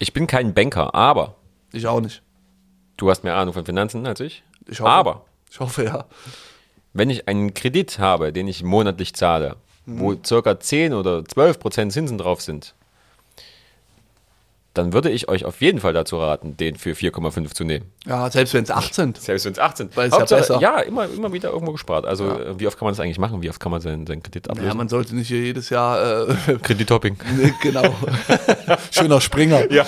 Ich 0.00 0.12
bin 0.12 0.26
kein 0.26 0.52
Banker, 0.52 0.92
aber 0.94 1.36
Ich 1.72 1.86
auch 1.86 2.00
nicht. 2.00 2.22
du 2.96 3.08
hast 3.08 3.22
mehr 3.22 3.36
Ahnung 3.36 3.54
von 3.54 3.64
Finanzen 3.64 4.04
als 4.04 4.18
ich. 4.18 4.42
Ich 4.68 4.80
hoffe. 4.80 4.90
Aber 4.90 5.24
Ich 5.48 5.60
hoffe 5.60 5.84
ja. 5.84 6.06
wenn 6.92 7.08
ich 7.10 7.28
einen 7.28 7.54
Kredit 7.54 8.00
habe, 8.00 8.32
den 8.32 8.48
ich 8.48 8.64
monatlich 8.64 9.14
zahle, 9.14 9.54
wo 9.86 10.10
Mhm. 10.10 10.24
circa 10.24 10.58
10 10.58 10.92
oder 10.92 11.24
12 11.24 11.60
Prozent 11.60 11.92
Zinsen 11.92 12.18
drauf 12.18 12.42
sind, 12.42 12.74
dann 14.76 14.92
würde 14.92 15.10
ich 15.10 15.28
euch 15.28 15.44
auf 15.44 15.60
jeden 15.60 15.80
Fall 15.80 15.92
dazu 15.92 16.18
raten, 16.18 16.56
den 16.56 16.76
für 16.76 16.92
4,5 16.92 17.54
zu 17.54 17.64
nehmen. 17.64 17.86
Ja, 18.06 18.30
selbst 18.30 18.54
wenn 18.54 18.64
es 18.64 18.70
8 18.70 18.94
sind. 18.94 19.20
Selbst 19.20 19.44
wenn 19.44 19.52
es 19.52 19.58
8 19.58 19.76
sind. 19.76 19.96
Weil 19.96 20.08
es 20.08 20.16
ja 20.16 20.24
besser. 20.24 20.58
ja, 20.60 20.80
immer, 20.80 21.06
immer 21.06 21.32
wieder 21.32 21.50
irgendwo 21.50 21.72
gespart. 21.72 22.04
Also 22.04 22.28
äh, 22.28 22.58
wie 22.58 22.66
oft 22.66 22.78
kann 22.78 22.86
man 22.86 22.92
das 22.92 23.00
eigentlich 23.00 23.18
machen? 23.18 23.42
Wie 23.42 23.50
oft 23.50 23.58
kann 23.58 23.72
man 23.72 23.80
seinen, 23.80 24.06
seinen 24.06 24.22
Kredit 24.22 24.46
Ja, 24.46 24.52
ablösen? 24.52 24.76
man 24.76 24.88
sollte 24.88 25.16
nicht 25.16 25.28
hier 25.28 25.40
jedes 25.40 25.70
Jahr 25.70 26.28
äh, 26.28 26.34
Kredithopping. 26.62 27.16
Nee, 27.36 27.54
genau. 27.62 27.94
Schöner 28.90 29.20
Springer. 29.20 29.70
Ja. 29.72 29.86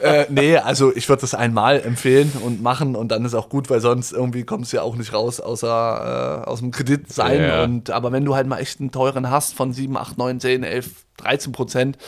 Äh, 0.00 0.26
nee, 0.28 0.56
also 0.56 0.94
ich 0.94 1.08
würde 1.08 1.22
das 1.22 1.34
einmal 1.34 1.80
empfehlen 1.80 2.32
und 2.44 2.62
machen 2.62 2.96
und 2.96 3.08
dann 3.08 3.24
ist 3.24 3.34
auch 3.34 3.48
gut, 3.48 3.70
weil 3.70 3.80
sonst 3.80 4.12
irgendwie 4.12 4.44
kommst 4.44 4.72
du 4.72 4.76
ja 4.78 4.82
auch 4.82 4.96
nicht 4.96 5.12
raus, 5.12 5.40
außer 5.40 6.44
äh, 6.44 6.48
aus 6.48 6.60
dem 6.60 6.70
Kredit 6.70 7.12
sein. 7.12 7.42
Ja. 7.42 7.64
Und, 7.64 7.90
aber 7.90 8.12
wenn 8.12 8.24
du 8.24 8.34
halt 8.34 8.46
mal 8.46 8.58
echt 8.58 8.80
einen 8.80 8.92
teuren 8.92 9.30
hast 9.30 9.54
von 9.54 9.72
7, 9.72 9.96
8, 9.96 10.18
9, 10.18 10.40
10, 10.40 10.62
11, 10.62 10.90
13 11.18 11.52
Prozent, 11.52 11.98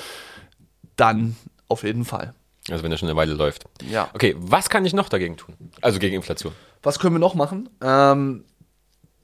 dann 0.96 1.36
auf 1.70 1.82
jeden 1.82 2.04
Fall. 2.04 2.34
Also 2.70 2.84
wenn 2.84 2.92
er 2.92 2.98
schon 2.98 3.08
eine 3.08 3.16
Weile 3.16 3.34
läuft. 3.34 3.64
Ja. 3.88 4.08
Okay, 4.14 4.36
was 4.38 4.68
kann 4.68 4.84
ich 4.84 4.92
noch 4.92 5.08
dagegen 5.08 5.36
tun? 5.36 5.54
Also 5.80 5.98
gegen 5.98 6.14
Inflation. 6.14 6.52
Was 6.82 6.98
können 6.98 7.14
wir 7.14 7.20
noch 7.20 7.34
machen? 7.34 7.68
Ähm, 7.82 8.44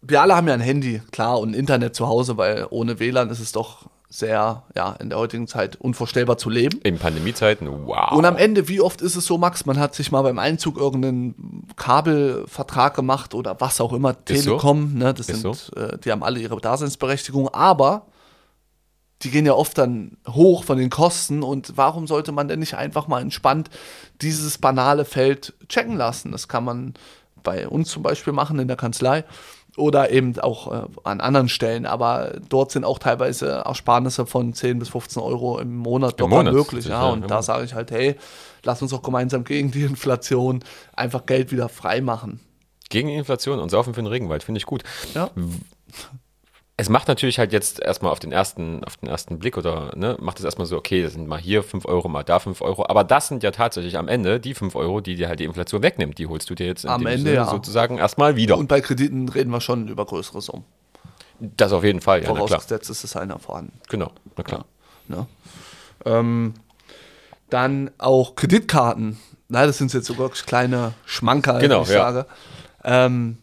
wir 0.03 0.21
alle 0.23 0.37
haben 0.37 0.49
ja 0.49 0.55
ein 0.55 0.61
Handy, 0.61 1.03
klar, 1.11 1.39
und 1.41 1.55
Internet 1.55 1.95
zu 1.95 2.07
Hause, 2.07 2.37
weil 2.37 2.67
ohne 2.71 2.99
WLAN 2.99 3.31
ist 3.31 3.41
es 3.41 3.53
doch 3.53 3.87
sehr, 4.09 4.63
ja, 4.75 4.93
in 5.01 5.11
der 5.11 5.19
heutigen 5.19 5.49
Zeit 5.49 5.77
unvorstellbar 5.77 6.39
zu 6.39 6.49
leben. 6.49 6.81
In 6.85 6.99
Pandemiezeiten, 6.99 7.69
wow. 7.87 8.13
Und 8.13 8.25
am 8.25 8.37
Ende, 8.37 8.69
wie 8.69 8.81
oft 8.81 9.03
ist 9.03 9.17
es 9.17 9.27
so, 9.27 9.37
Max, 9.37 9.67
man 9.67 9.79
hat 9.79 9.95
sich 9.95 10.13
mal 10.13 10.23
beim 10.23 10.39
Einzug 10.39 10.79
irgendeinen 10.79 11.67
Kabelvertrag 11.77 12.95
gemacht 12.95 13.35
oder 13.35 13.61
was 13.61 13.81
auch 13.81 13.93
immer, 13.93 14.11
Ist 14.11 14.45
so. 14.45 14.51
Telekom, 14.51 14.95
ne, 14.95 15.13
das 15.13 15.29
Ist 15.29 15.43
sind, 15.43 15.73
äh, 15.77 15.99
die 15.99 16.13
haben 16.13 16.23
alle 16.23 16.39
ihre 16.39 16.61
Daseinsberechtigung, 16.61 17.49
aber 17.49 18.07
die 19.23 19.31
gehen 19.31 19.47
ja 19.47 19.55
oft 19.55 19.79
dann 19.79 20.19
hoch 20.29 20.65
von 20.65 20.79
den 20.79 20.91
Kosten 20.91 21.43
und 21.43 21.77
warum 21.77 22.07
sollte 22.07 22.33
man 22.33 22.49
denn 22.49 22.59
nicht 22.59 22.75
einfach 22.75 23.09
mal 23.09 23.23
entspannt 23.23 23.71
dieses 24.21 24.59
banale 24.59 25.05
Feld 25.05 25.55
checken 25.69 25.97
lassen? 25.97 26.33
Das 26.33 26.49
kann 26.49 26.65
man 26.65 26.95
bei 27.43 27.69
uns 27.69 27.91
zum 27.91 28.03
Beispiel 28.03 28.33
machen 28.33 28.59
in 28.59 28.69
der 28.69 28.77
Kanzlei 28.77 29.25
oder 29.77 30.11
eben 30.11 30.39
auch 30.39 30.73
äh, 30.73 30.87
an 31.05 31.21
anderen 31.21 31.49
Stellen. 31.49 31.87
Aber 31.87 32.35
dort 32.49 32.73
sind 32.73 32.85
auch 32.85 32.99
teilweise 32.99 33.63
Ersparnisse 33.65 34.27
von 34.27 34.53
10 34.53 34.79
bis 34.79 34.89
15 34.89 35.23
Euro 35.23 35.59
im 35.59 35.77
Monat 35.77 36.19
Monat, 36.21 36.53
möglich. 36.53 36.87
Ja, 36.87 37.09
und 37.09 37.31
da 37.31 37.43
sage 37.43 37.65
ich 37.65 37.75
halt, 37.75 37.91
hey, 37.91 38.17
lass 38.65 38.83
uns 38.83 38.91
doch 38.91 39.03
gemeinsam 39.03 39.45
gegen 39.45 39.71
die 39.71 39.83
Inflation 39.83 40.65
einfach 40.95 41.27
Geld 41.27 41.53
wieder 41.53 41.69
frei 41.69 42.01
machen. 42.01 42.41
Gegen 42.89 43.09
die 43.09 43.15
Inflation 43.15 43.59
und 43.59 43.71
Saufen 43.71 43.95
für 43.95 44.03
den 44.03 44.07
Regenwald, 44.07 44.45
finde 44.45 44.59
ich 44.59 44.67
gut. 44.67 44.83
Ja. 45.15 45.31
Es 46.79 46.91
macht 46.91 47.09
natürlich 47.09 47.39
halt 47.39 47.55
jetzt 47.55 47.81
erstmal 47.81 48.13
auf 48.13 48.19
den 48.19 48.33
ersten, 48.33 48.85
auf 48.85 48.99
den 48.99 49.09
ersten 49.09 49.39
Blick 49.39 49.57
oder 49.57 49.93
ne, 49.97 50.19
macht 50.21 50.39
es 50.39 50.45
erstmal 50.45 50.67
so, 50.67 50.77
okay, 50.77 51.03
das 51.03 51.15
sind 51.15 51.27
mal 51.27 51.39
hier 51.41 51.63
5 51.63 51.87
Euro, 51.87 52.09
mal 52.09 52.23
da 52.23 52.39
5 52.39 52.61
Euro. 52.61 52.87
Aber 52.87 53.03
das 53.03 53.29
sind 53.29 53.43
ja 53.43 53.51
tatsächlich 53.51 53.97
am 53.97 54.09
Ende 54.09 54.41
die 54.41 54.53
5 54.53 54.75
Euro, 54.77 55.01
die 55.01 55.15
dir 55.15 55.29
halt 55.29 55.41
die 55.41 55.45
Inflation 55.45 55.83
wegnimmt. 55.83 56.19
Die 56.19 56.27
holst 56.27 56.51
du 56.51 56.55
dir 56.55 56.67
jetzt 56.67 56.85
in 56.85 56.91
Am 56.91 57.01
dem 57.01 57.07
Ende, 57.07 57.33
ja. 57.33 57.47
sozusagen 57.47 57.97
erstmal 57.97 58.37
wieder. 58.37 58.59
Und 58.59 58.69
bei 58.69 58.83
Krediten 58.83 59.27
reden 59.31 59.51
wir 59.51 59.63
schon 59.63 59.89
über 59.89 60.05
größere 60.05 60.43
Summen. 60.43 60.65
das 61.41 61.73
auf 61.73 61.83
jeden 61.83 62.03
Fall, 62.03 62.23
ja, 62.23 62.29
na 62.29 62.35
klar. 62.35 62.49
Vorausgesetzt 62.49 62.91
ist 62.91 63.05
es 63.05 63.17
einer 63.17 63.39
vorhanden. 63.39 63.73
Genau, 63.89 64.11
na 64.37 64.43
klar. 64.45 64.67
Ne? 65.09 65.27
Ähm, 66.05 66.55
dann 67.49 67.91
auch 67.97 68.35
Kreditkarten. 68.35 69.19
Na, 69.49 69.65
das 69.65 69.79
sind 69.79 69.93
jetzt 69.95 70.07
so 70.07 70.19
wirklich 70.19 70.45
kleine 70.45 70.93
Schmankerl, 71.07 71.61
Genau, 71.61 71.83
ich 71.83 71.89
ja. 71.89 72.13
sage. 72.13 72.27
Ähm, 72.85 73.39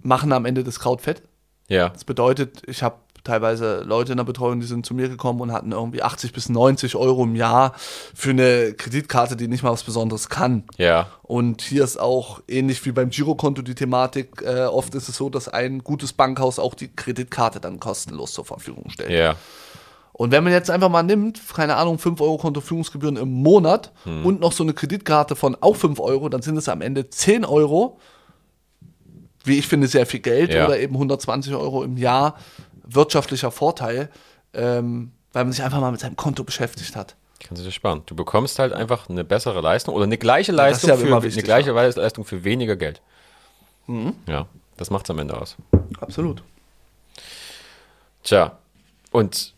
machen 0.00 0.32
am 0.32 0.44
Ende 0.44 0.62
das 0.62 0.78
Kraut 0.78 1.00
fett. 1.00 1.22
Ja, 1.68 1.90
Das 1.90 2.04
bedeutet, 2.04 2.62
ich 2.66 2.82
habe 2.82 2.96
teilweise 3.24 3.82
Leute 3.82 4.12
in 4.12 4.16
der 4.16 4.24
Betreuung, 4.24 4.60
die 4.60 4.66
sind 4.66 4.86
zu 4.86 4.94
mir 4.94 5.08
gekommen 5.08 5.40
und 5.40 5.52
hatten 5.52 5.72
irgendwie 5.72 6.02
80 6.02 6.32
bis 6.32 6.48
90 6.48 6.96
Euro 6.96 7.24
im 7.24 7.36
Jahr 7.36 7.74
für 8.14 8.30
eine 8.30 8.72
Kreditkarte, 8.72 9.36
die 9.36 9.48
nicht 9.48 9.62
mal 9.62 9.72
was 9.72 9.82
Besonderes 9.82 10.28
kann. 10.30 10.64
ja, 10.78 11.08
Und 11.22 11.60
hier 11.60 11.84
ist 11.84 12.00
auch 12.00 12.40
ähnlich 12.48 12.84
wie 12.86 12.92
beim 12.92 13.10
Girokonto 13.10 13.60
die 13.62 13.74
Thematik. 13.74 14.42
Äh, 14.42 14.64
oft 14.64 14.94
ist 14.94 15.08
es 15.08 15.16
so, 15.16 15.28
dass 15.28 15.48
ein 15.48 15.84
gutes 15.84 16.14
Bankhaus 16.14 16.58
auch 16.58 16.74
die 16.74 16.88
Kreditkarte 16.88 17.60
dann 17.60 17.80
kostenlos 17.80 18.32
zur 18.32 18.44
Verfügung 18.46 18.88
stellt. 18.90 19.10
ja. 19.10 19.36
Und 20.14 20.32
wenn 20.32 20.42
man 20.42 20.52
jetzt 20.52 20.68
einfach 20.68 20.88
mal 20.88 21.04
nimmt, 21.04 21.40
keine 21.54 21.76
Ahnung, 21.76 21.96
5 21.96 22.20
Euro 22.20 22.38
Kontoführungsgebühren 22.38 23.16
im 23.16 23.30
Monat 23.30 23.92
und 24.04 24.40
noch 24.40 24.50
so 24.50 24.64
eine 24.64 24.74
Kreditkarte 24.74 25.36
von 25.36 25.56
auch 25.60 25.76
5 25.76 26.00
Euro, 26.00 26.28
dann 26.28 26.42
sind 26.42 26.56
es 26.56 26.68
am 26.68 26.80
Ende 26.80 27.08
10 27.08 27.44
Euro, 27.44 28.00
wie 29.48 29.58
ich 29.58 29.66
finde, 29.66 29.86
sehr 29.88 30.06
viel 30.06 30.20
Geld 30.20 30.52
Ja. 30.52 30.66
oder 30.66 30.78
eben 30.78 30.94
120 30.94 31.54
Euro 31.54 31.82
im 31.82 31.96
Jahr 31.96 32.38
wirtschaftlicher 32.84 33.50
Vorteil, 33.50 34.10
ähm, 34.54 35.12
weil 35.32 35.44
man 35.44 35.52
sich 35.52 35.62
einfach 35.62 35.80
mal 35.80 35.90
mit 35.90 36.00
seinem 36.00 36.16
Konto 36.16 36.44
beschäftigt 36.44 36.94
hat. 36.96 37.16
Kannst 37.40 37.60
du 37.62 37.66
dir 37.66 37.72
sparen. 37.72 38.02
Du 38.06 38.14
bekommst 38.16 38.58
halt 38.58 38.72
einfach 38.72 39.08
eine 39.08 39.24
bessere 39.24 39.60
Leistung 39.60 39.94
oder 39.94 40.04
eine 40.04 40.18
gleiche 40.18 40.52
Leistung 40.52 40.90
ja 40.90 40.96
für 40.96 41.02
wichtig, 41.22 41.44
Mhm. 41.46 41.50
eine 41.52 41.62
gleiche 41.72 42.00
Leistung 42.00 42.24
für 42.24 42.44
weniger 42.44 42.76
Geld. 42.76 43.00
Ja, 44.26 44.46
das 44.76 44.90
macht's 44.90 45.08
am 45.10 45.18
Ende 45.18 45.40
aus. 45.40 45.56
Absolut. 46.00 46.42
Tja, 48.22 48.58
und 49.12 49.54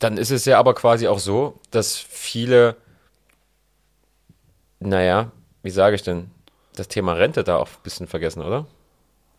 dann 0.00 0.18
ist 0.18 0.30
es 0.30 0.44
ja 0.44 0.58
aber 0.58 0.74
quasi 0.74 1.08
auch 1.08 1.18
so, 1.20 1.58
dass 1.70 1.96
viele, 1.96 2.76
naja, 4.80 5.30
wie 5.62 5.70
sage 5.70 5.96
ich 5.96 6.02
denn, 6.02 6.30
das 6.78 6.88
Thema 6.88 7.14
Rente 7.14 7.44
da 7.44 7.56
auch 7.56 7.68
ein 7.68 7.82
bisschen 7.82 8.06
vergessen, 8.06 8.42
oder? 8.42 8.66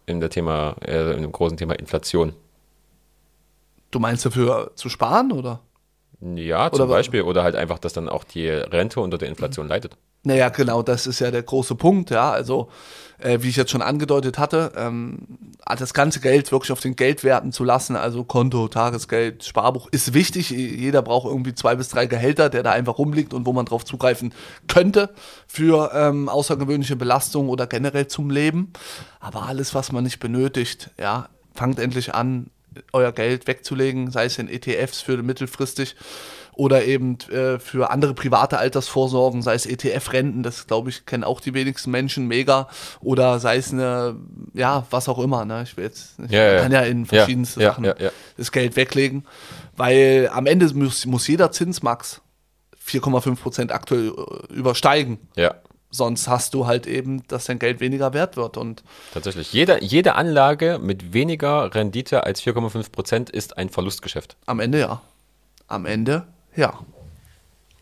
In 0.06 0.20
der 0.20 0.30
Thema, 0.30 0.76
äh, 0.86 1.14
in 1.16 1.22
dem 1.22 1.32
großen 1.32 1.58
Thema 1.58 1.74
Inflation. 1.74 2.34
Du 3.92 4.00
meinst 4.00 4.26
dafür 4.26 4.72
zu 4.76 4.90
sparen 4.90 5.32
oder? 5.32 5.62
Ja, 6.20 6.72
zum 6.72 6.82
Oder 6.82 6.94
Beispiel. 6.94 7.22
Oder 7.22 7.44
halt 7.44 7.56
einfach, 7.56 7.80
dass 7.80 7.94
dann 7.94 8.10
auch 8.10 8.24
die 8.24 8.50
Rente 8.50 9.00
unter 9.00 9.18
der 9.18 9.30
Inflation 9.30 9.68
leidet. 9.68 9.98
Naja, 10.28 10.50
genau, 10.50 10.84
das 10.84 11.08
ist 11.08 11.20
ja 11.20 11.32
der 11.32 11.42
große 11.42 11.76
Punkt, 11.76 12.10
ja. 12.10 12.30
Also, 12.30 12.68
äh, 13.18 13.40
wie 13.42 13.48
ich 13.48 13.56
jetzt 13.56 13.72
schon 13.72 13.82
angedeutet 13.82 14.38
hatte, 14.38 14.74
ähm, 14.76 15.20
das 15.66 15.94
ganze 15.94 16.20
Geld 16.20 16.52
wirklich 16.52 16.74
auf 16.74 16.82
den 16.82 16.98
Geldwerten 16.98 17.54
zu 17.54 17.64
lassen, 17.64 17.96
also 17.96 18.26
Konto, 18.26 18.68
Tagesgeld, 18.68 19.46
Sparbuch, 19.46 19.88
ist 19.90 20.14
wichtig. 20.14 20.50
Jeder 20.50 21.02
braucht 21.02 21.28
irgendwie 21.28 21.56
zwei 21.56 21.76
bis 21.76 21.88
drei 21.88 22.08
Gehälter, 22.08 22.50
der 22.50 22.62
da 22.62 22.72
einfach 22.74 22.98
rumliegt 22.98 23.34
und 23.34 23.46
wo 23.46 23.54
man 23.54 23.66
drauf 23.66 23.86
zugreifen 23.86 24.34
könnte 24.68 25.12
für 25.48 25.92
ähm, 25.94 26.28
außergewöhnliche 26.28 26.98
Belastungen 26.98 27.50
oder 27.50 27.66
generell 27.66 28.08
zum 28.08 28.30
Leben. 28.30 28.74
Aber 29.22 29.44
alles, 29.44 29.74
was 29.76 29.94
man 29.94 30.04
nicht 30.04 30.20
benötigt, 30.20 30.90
ja, 31.00 31.30
fangt 31.54 31.80
endlich 31.80 32.14
an, 32.14 32.48
euer 32.92 33.14
Geld 33.14 33.48
wegzulegen, 33.48 34.12
sei 34.12 34.26
es 34.26 34.38
in 34.38 34.50
ETFs 34.50 35.00
für 35.00 35.24
mittelfristig 35.24 35.96
oder 36.58 36.86
eben 36.86 37.18
äh, 37.32 37.60
für 37.60 37.92
andere 37.92 38.14
private 38.14 38.58
Altersvorsorgen, 38.58 39.42
sei 39.42 39.54
es 39.54 39.66
ETF-Renten, 39.66 40.42
das 40.44 40.68
glaube 40.68 40.90
ich 40.90 41.06
kennen 41.06 41.24
auch 41.24 41.40
die 41.40 41.54
wenigsten 41.54 41.92
Menschen 41.92 42.28
mega, 42.28 42.68
oder 43.00 43.40
sei 43.40 43.58
es 43.58 43.72
eine, 43.72 44.16
ja, 44.54 44.86
was 44.90 45.08
auch 45.08 45.20
immer, 45.20 45.46
ne? 45.46 45.64
Ich 45.64 45.78
will 45.78 45.86
jetzt, 45.86 46.16
ich 46.20 46.32
Ja, 46.32 46.44
ja, 46.44 46.54
ja. 46.54 46.62
kann 46.64 46.72
ja 46.72 46.82
in 46.82 47.06
verschiedenste 47.06 47.62
ja, 47.62 47.70
Sachen 47.70 47.94
das 48.38 48.52
Geld 48.52 48.76
weglegen, 48.76 49.26
weil 49.76 50.30
am 50.34 50.48
Ende 50.48 50.68
muss, 50.74 51.06
muss 51.06 51.28
jeder 51.28 51.52
Zinsmax 51.52 52.22
4,5 52.86 53.36
Prozent 53.36 53.72
aktuell 53.72 54.14
äh, 54.18 54.54
übersteigen. 54.54 55.20
Ja, 55.36 55.56
Sonst 55.90 56.28
hast 56.28 56.54
du 56.54 56.68
halt 56.68 56.86
eben, 56.86 57.26
dass 57.28 57.46
dein 57.46 57.60
Geld 57.60 57.80
weniger 57.80 58.14
wert 58.14 58.36
wird 58.36 58.58
und 58.58 58.84
tatsächlich. 59.14 59.54
Jede, 59.54 59.82
jede 59.82 60.16
Anlage 60.16 60.80
mit 60.82 61.14
weniger 61.14 61.74
Rendite 61.74 62.26
als 62.26 62.42
4,5 62.44 62.92
Prozent 62.92 63.30
ist 63.30 63.58
ein 63.58 63.70
Verlustgeschäft. 63.70 64.36
am 64.48 64.60
Ende 64.60 64.80
ja. 64.82 65.02
Am 65.68 65.86
Ende 65.86 66.28
ja. 66.58 66.74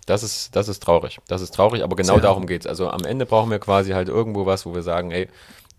Das 0.05 0.21
ist, 0.21 0.55
das 0.55 0.67
ist 0.67 0.83
traurig. 0.83 1.17
Das 1.27 1.41
ist 1.41 1.55
traurig, 1.55 1.83
aber 1.83 1.95
genau 1.95 2.13
Sehr. 2.13 2.21
darum 2.21 2.45
geht's. 2.45 2.67
Also 2.67 2.89
am 2.89 3.03
Ende 3.05 3.25
brauchen 3.25 3.49
wir 3.49 3.57
quasi 3.57 3.91
halt 3.93 4.07
irgendwo 4.07 4.45
was, 4.45 4.63
wo 4.67 4.75
wir 4.75 4.83
sagen, 4.83 5.09
ey, 5.09 5.27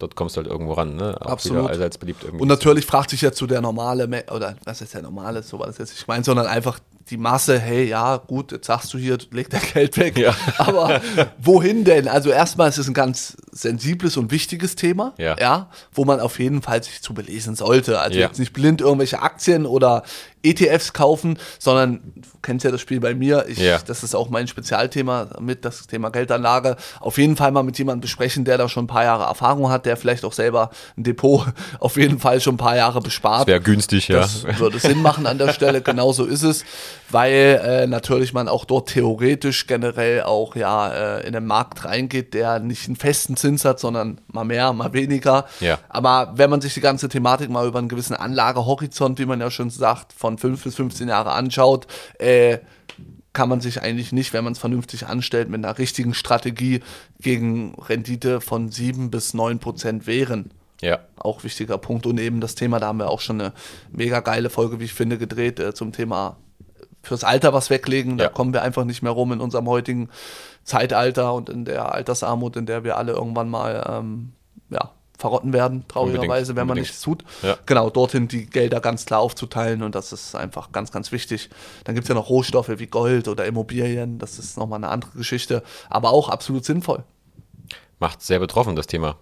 dort 0.00 0.16
kommst 0.16 0.36
du 0.36 0.40
halt 0.40 0.50
irgendwo 0.50 0.72
ran. 0.72 0.96
Ne? 0.96 1.16
Auch 1.20 1.26
Absolut. 1.26 1.70
Allseits 1.70 1.96
beliebt 1.96 2.24
irgendwie. 2.24 2.42
Und 2.42 2.48
natürlich 2.48 2.84
fragt 2.86 3.10
sich 3.10 3.20
jetzt 3.20 3.38
so 3.38 3.46
der 3.46 3.60
normale, 3.60 4.08
Me- 4.08 4.24
oder 4.34 4.56
was 4.64 4.80
ist 4.80 4.94
der 4.94 5.02
normale, 5.02 5.44
so 5.44 5.60
war 5.60 5.66
das 5.68 5.78
jetzt 5.78 5.90
nicht 5.92 6.06
gemeint, 6.06 6.24
sondern 6.24 6.46
einfach 6.46 6.80
die 7.10 7.16
Masse, 7.16 7.58
hey, 7.60 7.84
ja, 7.84 8.16
gut, 8.16 8.50
jetzt 8.52 8.66
sagst 8.66 8.92
du 8.92 8.98
hier, 8.98 9.16
leg 9.30 9.48
dein 9.50 9.60
Geld 9.72 9.96
weg. 9.96 10.18
Ja. 10.18 10.34
Aber 10.58 11.00
wohin 11.38 11.84
denn? 11.84 12.08
Also 12.08 12.30
erstmal 12.30 12.68
ist 12.68 12.78
es 12.78 12.88
ein 12.88 12.94
ganz 12.94 13.36
sensibles 13.52 14.16
und 14.16 14.32
wichtiges 14.32 14.74
Thema, 14.76 15.14
Ja. 15.16 15.36
ja, 15.38 15.70
wo 15.92 16.04
man 16.04 16.18
auf 16.20 16.38
jeden 16.40 16.62
Fall 16.62 16.82
sich 16.82 17.02
zu 17.02 17.14
belesen 17.14 17.54
sollte. 17.54 18.00
Also 18.00 18.18
Ja. 18.18 18.26
jetzt 18.26 18.38
nicht 18.40 18.52
blind 18.52 18.80
irgendwelche 18.80 19.22
Aktien 19.22 19.66
oder 19.66 20.02
ETFs 20.42 20.92
kaufen, 20.92 21.38
sondern 21.58 22.00
du 22.14 22.28
kennst 22.42 22.64
ja 22.64 22.70
das 22.70 22.80
Spiel 22.80 23.00
bei 23.00 23.14
mir, 23.14 23.46
ich, 23.48 23.58
Ja. 23.58 23.78
das 23.84 24.02
ist 24.04 24.14
auch 24.14 24.28
mein 24.28 24.46
Spezialthema 24.48 25.28
mit, 25.40 25.64
das 25.64 25.86
Thema 25.86 26.10
Geldanlage. 26.10 26.76
Auf 27.00 27.18
jeden 27.18 27.36
Fall 27.36 27.50
mal 27.52 27.62
mit 27.62 27.78
jemandem 27.78 28.00
besprechen, 28.02 28.44
der 28.44 28.58
da 28.58 28.68
schon 28.68 28.84
ein 28.84 28.88
paar 28.88 29.04
Jahre 29.04 29.24
Erfahrung 29.24 29.70
hat, 29.70 29.86
der 29.86 29.96
vielleicht 29.96 30.24
auch 30.24 30.32
selber 30.32 30.70
ein 30.96 31.02
Depot 31.04 31.44
auf 31.80 31.96
jeden 31.96 32.18
Fall 32.18 32.40
schon 32.40 32.54
ein 32.54 32.58
paar 32.58 32.76
Jahre 32.76 33.00
bespart. 33.00 33.46
Wäre 33.46 33.60
günstig, 33.60 34.08
ja. 34.08 34.18
Das 34.20 34.44
würde 34.58 34.78
Sinn 34.78 35.02
machen 35.02 35.26
an 35.26 35.38
der 35.38 35.52
Stelle, 35.52 35.80
genau 35.82 36.12
so 36.12 36.24
ist 36.24 36.42
es, 36.42 36.64
weil 37.10 37.60
äh, 37.64 37.86
natürlich 37.86 38.32
man 38.32 38.48
auch 38.48 38.64
dort 38.64 38.90
theoretisch 38.90 39.66
generell 39.66 40.22
auch 40.22 40.56
ja 40.56 40.88
äh, 41.18 41.26
in 41.26 41.32
den 41.32 41.46
Markt 41.46 41.84
reingeht, 41.84 42.34
der 42.34 42.58
nicht 42.58 42.86
einen 42.86 42.96
festen 42.96 43.36
Zins 43.36 43.64
hat, 43.64 43.80
sondern 43.80 44.20
mal 44.28 44.44
mehr, 44.44 44.72
mal 44.72 44.92
weniger. 44.92 45.46
Ja. 45.60 45.78
Aber 45.88 46.32
wenn 46.36 46.50
man 46.50 46.60
sich 46.60 46.74
die 46.74 46.80
ganze 46.80 47.08
Thematik 47.08 47.50
mal 47.50 47.66
über 47.66 47.78
einen 47.78 47.88
gewissen 47.88 48.14
Anlagehorizont, 48.14 49.18
wie 49.18 49.26
man 49.26 49.40
ja 49.40 49.50
schon 49.50 49.70
sagt, 49.70 50.12
von 50.12 50.38
5 50.38 50.64
bis 50.64 50.74
15 50.74 51.08
Jahre 51.08 51.32
anschaut, 51.32 51.86
äh, 52.18 52.58
kann 53.32 53.48
man 53.48 53.60
sich 53.60 53.82
eigentlich 53.82 54.12
nicht, 54.12 54.32
wenn 54.32 54.44
man 54.44 54.54
es 54.54 54.58
vernünftig 54.58 55.06
anstellt, 55.06 55.50
mit 55.50 55.62
einer 55.62 55.76
richtigen 55.76 56.14
Strategie 56.14 56.80
gegen 57.20 57.74
Rendite 57.74 58.40
von 58.40 58.70
7 58.70 59.10
bis 59.10 59.34
9 59.34 59.58
Prozent 59.58 60.06
wehren 60.06 60.50
ja. 60.80 61.00
auch 61.16 61.44
wichtiger 61.44 61.78
Punkt. 61.78 62.06
Und 62.06 62.18
eben 62.18 62.40
das 62.40 62.54
Thema, 62.54 62.80
da 62.80 62.88
haben 62.88 62.98
wir 62.98 63.10
auch 63.10 63.20
schon 63.20 63.40
eine 63.40 63.52
mega 63.90 64.20
geile 64.20 64.50
Folge, 64.50 64.80
wie 64.80 64.84
ich 64.84 64.94
finde, 64.94 65.18
gedreht 65.18 65.60
äh, 65.60 65.74
zum 65.74 65.92
Thema 65.92 66.36
fürs 67.06 67.24
Alter 67.24 67.52
was 67.52 67.70
weglegen. 67.70 68.18
Da 68.18 68.24
Ja. 68.24 68.30
kommen 68.30 68.52
wir 68.52 68.62
einfach 68.62 68.84
nicht 68.84 69.02
mehr 69.02 69.12
rum 69.12 69.32
in 69.32 69.40
unserem 69.40 69.68
heutigen 69.68 70.08
Zeitalter 70.64 71.32
und 71.34 71.48
in 71.48 71.64
der 71.64 71.92
Altersarmut, 71.94 72.56
in 72.56 72.66
der 72.66 72.84
wir 72.84 72.96
alle 72.96 73.12
irgendwann 73.12 73.48
mal 73.48 73.84
ähm, 73.88 74.32
ja, 74.70 74.90
verrotten 75.18 75.52
werden, 75.52 75.84
traurigerweise, 75.88 76.26
Unbedingt, 76.26 76.48
wenn 76.48 76.54
man 76.54 76.62
unbedingt. 76.78 76.86
nichts 76.88 77.00
tut. 77.02 77.24
Ja. 77.42 77.56
Genau, 77.66 77.88
dorthin 77.88 78.28
die 78.28 78.46
Gelder 78.46 78.80
ganz 78.80 79.06
klar 79.06 79.20
aufzuteilen 79.20 79.82
und 79.82 79.94
das 79.94 80.12
ist 80.12 80.34
einfach 80.34 80.72
ganz, 80.72 80.90
ganz 80.92 81.12
wichtig. 81.12 81.48
Dann 81.84 81.94
gibt 81.94 82.04
es 82.04 82.08
ja 82.08 82.14
noch 82.14 82.28
Rohstoffe 82.28 82.68
wie 82.76 82.86
Gold 82.86 83.28
oder 83.28 83.46
Immobilien, 83.46 84.18
das 84.18 84.38
ist 84.38 84.58
nochmal 84.58 84.78
eine 84.78 84.88
andere 84.88 85.12
Geschichte, 85.12 85.62
aber 85.88 86.10
auch 86.10 86.28
absolut 86.28 86.64
sinnvoll. 86.64 87.04
Macht 87.98 88.20
sehr 88.20 88.38
betroffen, 88.40 88.76
das 88.76 88.86
Thema. 88.88 89.16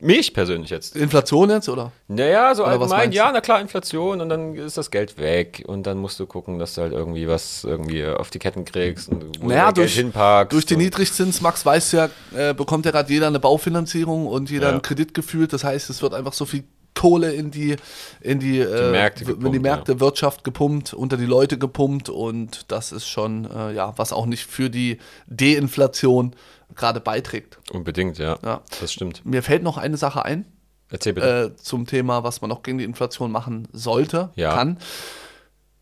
Mich 0.00 0.32
persönlich 0.34 0.70
jetzt. 0.70 0.96
Inflation 0.96 1.50
jetzt, 1.50 1.68
oder? 1.68 1.92
Naja, 2.08 2.54
so 2.54 2.62
Oder 2.62 2.72
allgemein, 2.72 3.12
ja, 3.12 3.30
na 3.32 3.40
klar, 3.40 3.60
Inflation 3.60 4.20
und 4.20 4.28
dann 4.28 4.54
ist 4.54 4.76
das 4.78 4.90
Geld 4.90 5.18
weg 5.18 5.62
und 5.66 5.84
dann 5.86 5.98
musst 5.98 6.18
du 6.18 6.26
gucken, 6.26 6.58
dass 6.58 6.74
du 6.74 6.82
halt 6.82 6.92
irgendwie 6.92 7.28
was 7.28 7.64
irgendwie 7.64 8.04
auf 8.06 8.30
die 8.30 8.38
Ketten 8.38 8.64
kriegst 8.64 9.08
und 9.08 9.40
wo 9.40 9.48
Naja, 9.48 9.68
du 9.68 9.82
durch, 9.82 9.94
Geld 9.94 10.04
hinpackst. 10.06 10.52
durch 10.52 10.66
den 10.66 10.78
Niedrigzins, 10.78 11.40
Max 11.40 11.64
weiß 11.66 11.92
ja, 11.92 12.08
äh, 12.36 12.54
bekommt 12.54 12.86
ja 12.86 12.92
gerade 12.92 13.12
jeder 13.12 13.26
eine 13.26 13.40
Baufinanzierung 13.40 14.26
und 14.26 14.50
jeder 14.50 14.66
Ja. 14.66 14.72
einen 14.72 14.82
Kredit 14.82 15.14
gefühlt. 15.14 15.52
Das 15.52 15.64
heißt, 15.64 15.90
es 15.90 16.00
wird 16.02 16.14
einfach 16.14 16.32
so 16.32 16.44
viel 16.46 16.64
Kohle 16.94 17.32
in 17.32 17.50
die, 17.50 17.76
in 18.20 18.40
die, 18.40 18.58
äh, 18.58 18.90
Märkte 18.90 19.26
w- 19.26 19.30
in 19.30 19.36
die 19.38 19.42
gepumpt, 19.44 19.62
Märkte, 19.62 20.00
Wirtschaft 20.00 20.44
gepumpt, 20.44 20.92
unter 20.92 21.16
die 21.16 21.24
Leute 21.24 21.56
gepumpt 21.56 22.10
und 22.10 22.70
das 22.70 22.92
ist 22.92 23.06
schon, 23.08 23.48
äh, 23.50 23.72
ja, 23.72 23.94
was 23.96 24.12
auch 24.12 24.26
nicht 24.26 24.44
für 24.44 24.68
die 24.68 24.98
Deinflation 25.26 26.34
gerade 26.74 27.00
beiträgt. 27.00 27.58
Unbedingt, 27.72 28.18
ja. 28.18 28.38
Ja. 28.44 28.62
Das 28.80 28.92
stimmt. 28.92 29.24
Mir 29.24 29.42
fällt 29.42 29.62
noch 29.62 29.78
eine 29.78 29.96
Sache 29.96 30.24
ein. 30.24 30.44
Erzähl 30.90 31.12
bitte. 31.12 31.52
äh, 31.54 31.56
zum 31.56 31.86
Thema, 31.86 32.24
was 32.24 32.40
man 32.40 32.48
noch 32.48 32.62
gegen 32.62 32.78
die 32.78 32.84
Inflation 32.84 33.30
machen 33.30 33.68
sollte, 33.72 34.30
Ja. 34.34 34.54
kann. 34.54 34.78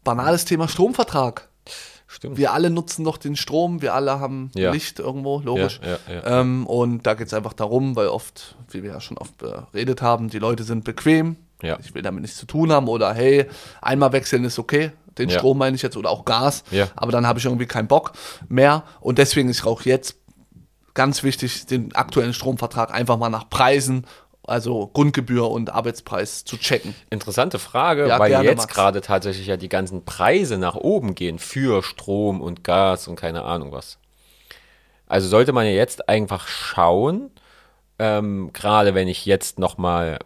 Banales 0.04 0.44
Thema 0.44 0.68
Stromvertrag. 0.68 1.48
Stimmt. 2.06 2.38
Wir 2.38 2.52
alle 2.54 2.70
nutzen 2.70 3.04
doch 3.04 3.18
den 3.18 3.36
Strom, 3.36 3.82
wir 3.82 3.92
alle 3.94 4.18
haben 4.18 4.50
Ja. 4.54 4.70
Licht 4.72 4.98
irgendwo, 4.98 5.40
logisch. 5.40 5.78
Ja. 6.08 6.40
Ähm, 6.40 6.66
und 6.66 7.06
da 7.06 7.12
geht 7.14 7.26
es 7.26 7.34
einfach 7.34 7.52
darum, 7.52 7.96
weil 7.96 8.08
oft, 8.08 8.56
wie 8.70 8.82
wir 8.82 8.92
ja 8.92 9.00
schon 9.00 9.18
oft 9.18 9.36
beredet 9.36 10.00
haben, 10.00 10.30
die 10.30 10.38
Leute 10.38 10.62
sind 10.62 10.84
bequem. 10.84 11.36
Ja. 11.62 11.76
Ich 11.80 11.94
will 11.94 12.00
damit 12.02 12.22
nichts 12.22 12.38
zu 12.38 12.46
tun 12.46 12.72
haben 12.72 12.88
oder 12.88 13.12
hey, 13.12 13.46
einmal 13.82 14.12
wechseln 14.12 14.44
ist 14.44 14.58
okay. 14.58 14.92
Den. 15.18 15.28
Strom 15.30 15.58
meine 15.58 15.74
ich 15.74 15.82
jetzt 15.82 15.96
oder 15.96 16.10
auch 16.10 16.24
Gas. 16.24 16.62
Ja. 16.70 16.86
Aber 16.94 17.10
dann 17.10 17.26
habe 17.26 17.40
ich 17.40 17.44
irgendwie 17.44 17.66
keinen 17.66 17.88
Bock 17.88 18.12
mehr. 18.48 18.84
Und 19.00 19.18
deswegen 19.18 19.48
ist 19.48 19.66
auch 19.66 19.82
jetzt 19.82 20.16
ganz 20.98 21.22
wichtig, 21.22 21.64
den 21.66 21.94
aktuellen 21.94 22.34
Stromvertrag 22.34 22.92
einfach 22.92 23.18
mal 23.18 23.28
nach 23.28 23.48
Preisen, 23.48 24.04
also 24.42 24.88
Grundgebühr 24.88 25.48
und 25.48 25.70
Arbeitspreis 25.70 26.44
zu 26.44 26.56
checken. 26.56 26.92
Interessante 27.08 27.60
Frage, 27.60 28.08
Ja, 28.08 28.18
weil 28.18 28.30
gerne, 28.30 28.48
jetzt 28.48 28.66
gerade 28.66 29.00
tatsächlich 29.00 29.46
ja 29.46 29.56
die 29.56 29.68
ganzen 29.68 30.04
Preise 30.04 30.58
nach 30.58 30.74
oben 30.74 31.14
gehen 31.14 31.38
für 31.38 31.84
Strom 31.84 32.40
und 32.40 32.64
Gas 32.64 33.06
und 33.06 33.14
keine 33.14 33.44
Ahnung 33.44 33.70
was. 33.70 33.98
Also 35.06 35.28
sollte 35.28 35.52
man 35.52 35.66
ja 35.66 35.72
jetzt 35.72 36.08
einfach 36.08 36.48
schauen, 36.48 37.30
ähm, 38.00 38.50
gerade 38.52 38.92
wenn 38.96 39.06
ich 39.06 39.24
jetzt 39.24 39.60
nochmal 39.60 40.18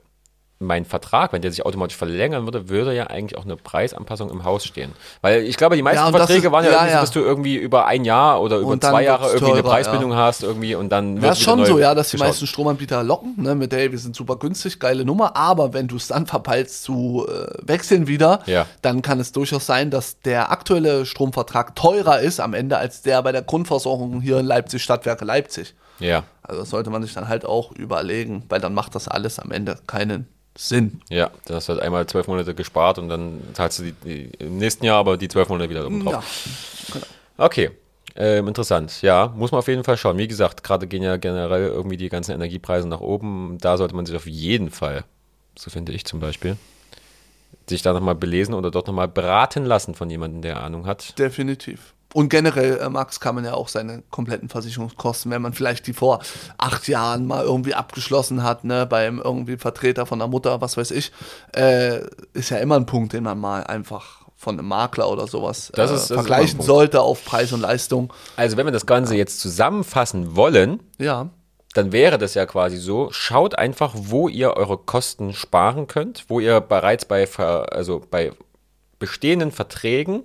meinen 0.63 0.85
Vertrag, 0.85 1.33
wenn 1.33 1.43
der 1.43 1.51
sich 1.51 1.65
automatisch 1.67 1.97
verlängern 1.97 2.45
würde, 2.45 2.69
würde 2.69 2.95
ja 2.95 3.09
eigentlich 3.09 3.39
auch 3.39 3.45
eine 3.45 3.57
Preisanpassung 3.57 4.31
im 4.31 4.45
Haus 4.45 4.65
stehen. 4.65 4.93
Weil 5.21 5.43
ich 5.43 5.57
glaube, 5.57 5.77
die 5.77 5.83
meisten 5.83 5.99
Ja, 6.05 6.11
das 6.11 6.21
Verträge 6.23 6.47
ist- 6.49 6.53
waren 6.53 6.65
ja, 6.65 6.71
ja, 6.71 6.77
irgendwie 6.79 6.95
ja. 6.95 7.01
dass 7.01 7.11
du 7.11 7.21
irgendwie 7.21 7.57
über 7.57 7.87
ein 7.87 8.05
Jahr 8.05 8.41
oder 8.41 8.59
über 8.59 8.81
zwei 8.81 9.05
Jahre 9.05 9.27
irgendwie 9.33 9.53
eine 9.53 9.63
teurer, 9.63 9.73
Preisbindung 9.75 10.15
hast 10.15 10.43
irgendwie 10.43 10.75
und 10.75 10.89
dann 10.91 11.17
Ja, 11.17 11.23
wird 11.23 11.33
ist 11.33 11.41
wieder 11.41 11.51
schon 11.57 11.65
so, 11.67 11.79
ja, 11.79 11.95
dass 11.95 12.09
die 12.11 12.17
geschaut. 12.17 12.29
meisten 12.29 12.47
Stromanbieter 12.47 13.03
locken, 13.03 13.35
ne, 13.39 13.55
mit 13.55 13.73
hey, 13.73 13.91
wir 13.93 13.99
sind 13.99 14.17
super 14.17 14.37
günstig, 14.37 14.79
geile 14.81 15.05
Nummer, 15.05 15.37
aber 15.37 15.73
wenn 15.75 15.89
du 15.89 15.97
es 15.97 16.09
dann 16.09 16.27
verpeilst 16.27 16.83
zu 16.85 17.27
äh, 17.29 17.47
wechseln 17.63 18.07
wieder, 18.07 18.41
Ja. 18.47 18.67
dann 18.83 19.03
kann 19.03 19.21
es 19.21 19.33
durchaus 19.33 19.67
sein, 19.67 19.91
dass 19.91 20.21
der 20.21 20.51
aktuelle 20.53 21.07
Stromvertrag 21.07 21.75
teurer 21.77 22.21
ist 22.21 22.41
am 22.41 22.55
Ende 22.55 22.79
als 22.79 23.03
der 23.03 23.23
bei 23.23 23.33
der 23.33 23.43
Grundversorgung 23.43 24.21
hier 24.21 24.39
in 24.39 24.47
Leipzig, 24.47 24.83
Stadtwerke 24.83 25.25
Leipzig. 25.25 25.75
Ja, 25.99 26.25
Also 26.43 26.63
das 26.63 26.71
sollte 26.71 26.91
man 26.91 27.03
sich 27.03 27.13
dann 27.15 27.29
halt 27.29 27.45
auch 27.45 27.71
überlegen, 27.73 28.45
weil 28.49 28.61
dann 28.61 28.75
macht 28.75 28.95
das 28.95 29.07
alles 29.07 29.39
am 29.39 29.53
Ende 29.53 29.77
keinen 29.87 30.27
Sinn. 30.57 31.01
ja, 31.09 31.31
dann 31.47 31.57
hast 31.57 31.69
du 31.69 31.75
halt 31.75 31.83
einmal 31.83 32.07
zwölf 32.07 32.27
Monate 32.27 32.55
gespart 32.55 32.99
und 32.99 33.09
dann 33.09 33.41
zahlst 33.55 33.79
du 33.79 33.85
die, 33.85 33.93
die, 33.93 34.31
im 34.39 34.59
nächsten 34.59 34.85
Jahr 34.85 34.99
aber 34.99 35.17
die 35.17 35.29
zwölf 35.29 35.49
Monate 35.49 35.71
wieder 35.71 35.87
oben 35.87 36.05
drauf. 36.05 36.13
Ja, 36.89 36.95
genau. 36.95 37.07
Okay, 37.39 37.71
ähm, 38.15 38.49
interessant. 38.49 39.01
Ja, 39.03 39.33
muss 39.37 39.53
man 39.53 39.61
auf 39.61 39.69
jeden 39.69 39.85
Fall 39.85 39.97
schauen. 39.97 40.19
Wie 40.19 40.29
gesagt, 40.29 40.63
gerade 40.63 40.87
gehen 40.87 41.03
ja 41.03 41.17
generell 41.17 41.69
irgendwie 41.69 41.97
die 41.97 42.09
ganzen 42.09 42.33
Energiepreise 42.33 42.87
nach 42.87 43.01
oben. 43.01 43.57
Da 43.61 43.77
sollte 43.77 43.95
man 43.95 44.05
sich 44.05 44.15
auf 44.15 44.27
jeden 44.27 44.71
Fall, 44.71 45.05
so 45.57 45.71
finde 45.71 45.93
ich 45.93 46.05
zum 46.05 46.21
Beispiel, 46.21 46.57
sich 47.69 47.83
da 47.83 47.93
nochmal 47.93 48.15
belesen 48.15 48.55
oder 48.55 48.71
dort 48.71 48.87
nochmal 48.87 49.09
beraten 49.09 49.65
lassen 49.65 49.95
von 49.95 50.11
jemandem, 50.11 50.43
der 50.43 50.63
Ahnung 50.63 50.87
hat. 50.87 51.19
Definitiv. 51.19 51.95
Und 52.15 52.29
generell, 52.29 52.79
äh, 52.79 52.89
Max, 52.91 53.21
kann 53.21 53.35
man 53.35 53.45
ja 53.45 53.55
auch 53.55 53.69
seine 53.69 54.03
kompletten 54.11 54.49
Versicherungskosten, 54.49 55.31
wenn 55.31 55.41
man 55.43 55.53
vielleicht 55.55 55.87
die 55.87 55.93
vor 55.95 56.21
acht 56.59 56.87
Jahren 56.89 57.27
mal 57.27 57.43
irgendwie 57.45 57.75
abgeschlossen 57.75 58.43
hat, 58.43 58.65
ne, 58.65 58.85
beim 58.87 59.19
irgendwie 59.19 59.57
Vertreter 59.57 60.05
von 60.05 60.19
der 60.19 60.29
Mutter, 60.29 60.61
was 60.61 60.77
weiß 60.77 60.91
ich, 60.91 61.11
äh, 61.57 62.01
ist 62.35 62.51
ja 62.51 62.59
immer 62.59 62.77
ein 62.77 62.87
Punkt, 62.87 63.13
den 63.15 63.23
man 63.25 63.39
mal 63.39 63.65
einfach 63.65 64.23
von 64.37 64.59
einem 64.59 64.69
Makler 64.69 65.09
oder 65.11 65.27
sowas 65.27 65.71
äh, 65.71 65.85
ist- 65.85 66.09
vergleichen 66.09 66.61
sollte 66.61 67.01
auf 67.01 67.25
Preis 67.25 67.53
und 67.53 67.61
Leistung. 67.61 68.13
Also 68.37 68.57
wenn 68.57 68.67
wir 68.67 68.73
das 68.73 68.87
Ganze 68.87 69.15
jetzt 69.15 69.41
zusammenfassen 69.41 70.37
wollen, 70.37 70.81
Ja, 70.99 71.29
dann 71.75 71.93
wäre 71.93 72.19
das 72.19 72.35
ja 72.35 72.45
quasi 72.45 72.77
so, 72.77 73.09
schaut 73.13 73.57
einfach, 73.57 73.95
wo 73.97 74.29
ihr 74.29 74.55
eure 74.59 74.77
Kosten 74.77 75.33
sparen 75.33 75.87
könnt, 75.87 76.25
wo 76.29 76.41
ihr 76.41 76.61
bereits 76.61 77.07
bei, 77.07 77.27
also 77.39 78.03
bei 78.11 78.33
bestehenden 78.99 79.51
Verträgen 79.53 80.25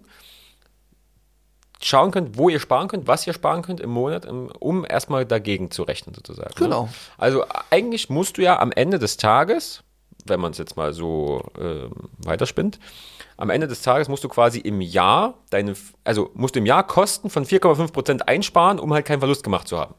schauen 1.81 2.11
könnt, 2.11 2.37
wo 2.37 2.49
ihr 2.49 2.59
sparen 2.59 2.87
könnt, 2.87 3.07
was 3.07 3.25
ihr 3.27 3.33
sparen 3.33 3.61
könnt 3.61 3.79
im 3.79 3.89
Monat, 3.91 4.25
im- 4.25 4.51
um 4.59 4.85
erstmal 4.87 5.25
dagegen 5.25 5.71
zu 5.71 5.83
rechnen 5.83 6.13
sozusagen. 6.15 6.53
Genau. 6.55 6.83
Ne? 6.83 6.89
Also 7.17 7.45
eigentlich 7.69 8.09
musst 8.09 8.37
du 8.37 8.41
ja 8.43 8.59
am 8.59 8.71
Ende 8.71 8.99
des 8.99 9.17
Tages, 9.17 9.83
wenn 10.25 10.39
man 10.39 10.51
es 10.51 10.57
jetzt 10.57 10.75
mal 10.75 10.93
so 10.93 11.43
ähm, 11.59 11.91
weiterspinnt, 12.19 12.79
am 13.37 13.49
Ende 13.51 13.67
des 13.67 13.81
Tages 13.83 14.07
musst 14.09 14.23
du 14.23 14.29
quasi 14.29 14.59
im 14.59 14.81
Jahr 14.81 15.35
deine, 15.51 15.75
also 16.03 16.31
musst 16.33 16.55
du 16.55 16.59
im 16.59 16.65
Jahr 16.65 16.85
Kosten 16.85 17.29
von 17.29 17.45
4,5% 17.45 18.21
einsparen, 18.21 18.79
um 18.79 18.91
halt 18.93 19.05
keinen 19.05 19.19
Verlust 19.19 19.43
gemacht 19.43 19.67
zu 19.67 19.77
haben. 19.77 19.93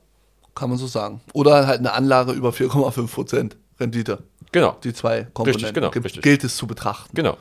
kann 0.55 0.68
man 0.70 0.79
so 0.79 0.88
sagen. 0.88 1.20
Oder 1.35 1.66
halt 1.68 1.79
eine 1.79 1.92
Anlage 1.92 2.33
über 2.33 2.50
4,5 2.50 3.07
Prozent 3.14 3.57
Rendite. 3.79 4.24
Genau. 4.50 4.76
Die 4.83 4.92
zwei 4.92 5.29
Komponenten 5.35 5.72
genau, 5.74 5.90
gibt- 5.90 6.07
richtig. 6.07 6.22
gilt 6.22 6.42
es 6.42 6.57
zu 6.57 6.66
betrachten 6.66 7.14
Genau. 7.14 7.37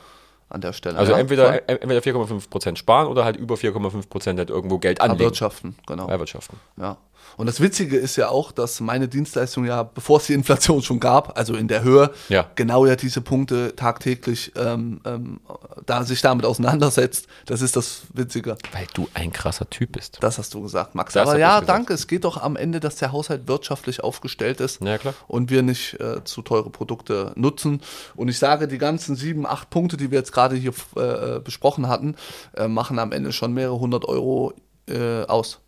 An 0.50 0.60
der 0.60 0.72
Stelle. 0.72 0.98
Also 0.98 1.12
Ja, 1.12 1.18
entweder, 1.18 1.46
voll. 1.52 1.62
entweder 1.66 2.00
4,5% 2.00 2.76
sparen 2.76 3.06
oder 3.08 3.24
halt 3.24 3.36
über 3.36 3.54
4,5% 3.56 4.38
halt 4.38 4.50
irgendwo 4.50 4.78
Geld 4.78 5.00
anlegen. 5.00 5.20
Erwirtschaften, 5.20 5.76
genau. 5.86 6.08
Erwirtschaften. 6.08 6.58
Ja. 6.76 6.96
Und 7.38 7.46
das 7.46 7.60
Witzige 7.60 7.96
ist 7.96 8.16
ja 8.16 8.28
auch, 8.28 8.52
dass 8.52 8.80
meine 8.80 9.08
Dienstleistung 9.08 9.64
ja, 9.64 9.84
bevor 9.84 10.18
es 10.18 10.26
die 10.26 10.34
Inflation 10.34 10.82
schon 10.82 11.00
gab, 11.00 11.38
also 11.38 11.54
in 11.54 11.68
der 11.68 11.82
Höhe, 11.82 12.10
Ja. 12.28 12.50
genau 12.56 12.84
ja 12.84 12.96
diese 12.96 13.20
Punkte 13.22 13.74
tagtäglich 13.76 14.52
ähm, 14.56 15.00
ähm, 15.06 15.40
da 15.86 16.02
sich 16.04 16.20
damit 16.20 16.44
auseinandersetzt. 16.44 17.28
Das 17.46 17.62
ist 17.62 17.76
das 17.76 18.02
Witzige. 18.12 18.56
Weil 18.72 18.86
du 18.92 19.08
ein 19.14 19.32
krasser 19.32 19.70
Typ 19.70 19.92
bist. 19.92 20.18
Das 20.20 20.36
hast 20.38 20.52
du 20.52 20.62
gesagt, 20.62 20.94
Max. 20.94 21.14
Das 21.14 21.28
Aber 21.28 21.38
ja, 21.38 21.60
danke. 21.60 21.94
Es 21.94 22.06
geht 22.08 22.24
doch 22.24 22.36
am 22.42 22.56
Ende, 22.56 22.80
dass 22.80 22.96
der 22.96 23.12
Haushalt 23.12 23.46
wirtschaftlich 23.48 24.02
aufgestellt 24.02 24.60
ist 24.60 24.82
Ja, 24.82 24.98
klar. 24.98 25.14
und 25.28 25.48
wir 25.48 25.62
nicht 25.62 25.94
äh, 26.00 26.24
zu 26.24 26.42
teure 26.42 26.70
Produkte 26.70 27.32
nutzen. 27.36 27.80
Und 28.16 28.28
ich 28.28 28.38
sage, 28.38 28.66
die 28.66 28.78
ganzen 28.78 29.14
sieben, 29.14 29.46
acht 29.46 29.70
Punkte, 29.70 29.96
die 29.96 30.10
wir 30.10 30.18
jetzt 30.18 30.32
gerade 30.32 30.56
hier 30.56 30.72
äh, 30.96 31.38
besprochen 31.38 31.86
hatten, 31.88 32.16
äh, 32.56 32.66
machen 32.66 32.98
am 32.98 33.12
Ende 33.12 33.32
schon 33.32 33.52
mehrere 33.54 33.78
hundert 33.78 34.04
Euro 34.06 34.54
äh, 34.88 35.22
aus. 35.22 35.60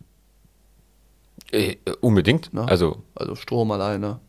Äh, 1.51 1.77
unbedingt. 1.99 2.53
Ne? 2.53 2.67
Also, 2.67 3.03
Also 3.15 3.35
Strom 3.35 3.71
alleine. 3.71 4.19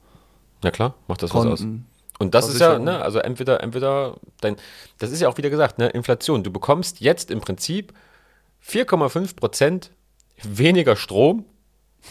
na 0.63 0.71
klar, 0.71 0.95
macht 1.09 1.23
das 1.23 1.35
was 1.35 1.47
aus. 1.47 1.61
Konten. 1.61 1.87
Und 2.19 2.35
das 2.35 2.49
ist 2.49 2.61
ja, 2.61 2.79
ne, 2.79 3.03
also 3.03 3.19
entweder, 3.19 3.63
entweder, 3.63 4.15
dein, 4.41 4.57
das 4.99 5.11
ist 5.11 5.21
ja 5.21 5.29
auch 5.29 5.39
wieder 5.39 5.51
gesagt, 5.51 5.79
ne, 5.79 5.89
Inflation. 5.89 6.45
Du 6.45 6.53
bekommst 6.53 7.01
jetzt 7.01 7.33
im 7.33 7.41
Prinzip 7.41 7.93
4,5% 8.65 9.91
weniger 10.43 10.95
Strom 10.95 11.45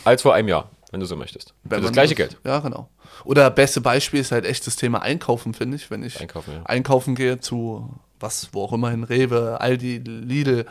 als 0.04 0.22
vor 0.22 0.34
einem 0.34 0.50
Jahr, 0.50 0.70
wenn 0.92 1.00
du 1.00 1.06
so 1.06 1.16
möchtest. 1.16 1.54
Für 1.68 1.80
das 1.80 1.92
gleiche 1.94 2.16
Geld. 2.16 2.38
Ja, 2.44 2.60
genau. 2.60 2.90
Oder 3.24 3.50
beste 3.52 3.80
Beispiel 3.80 4.20
ist 4.20 4.32
halt 4.32 4.46
echt 4.46 4.68
das 4.68 4.76
Thema 4.76 5.02
Einkaufen, 5.02 5.54
finde 5.54 5.78
ich. 5.78 5.90
Wenn 5.90 6.04
ich 6.04 6.20
Einkaufen, 6.20 6.54
ja. 6.56 6.64
einkaufen 6.64 7.16
gehe 7.16 7.40
zu 7.40 7.90
was, 8.20 8.50
wo 8.52 8.64
auch 8.64 8.74
immer 8.74 8.92
hin, 8.92 9.04
Rewe, 9.04 9.60
Aldi, 9.62 10.00
Lidl, 10.00 10.66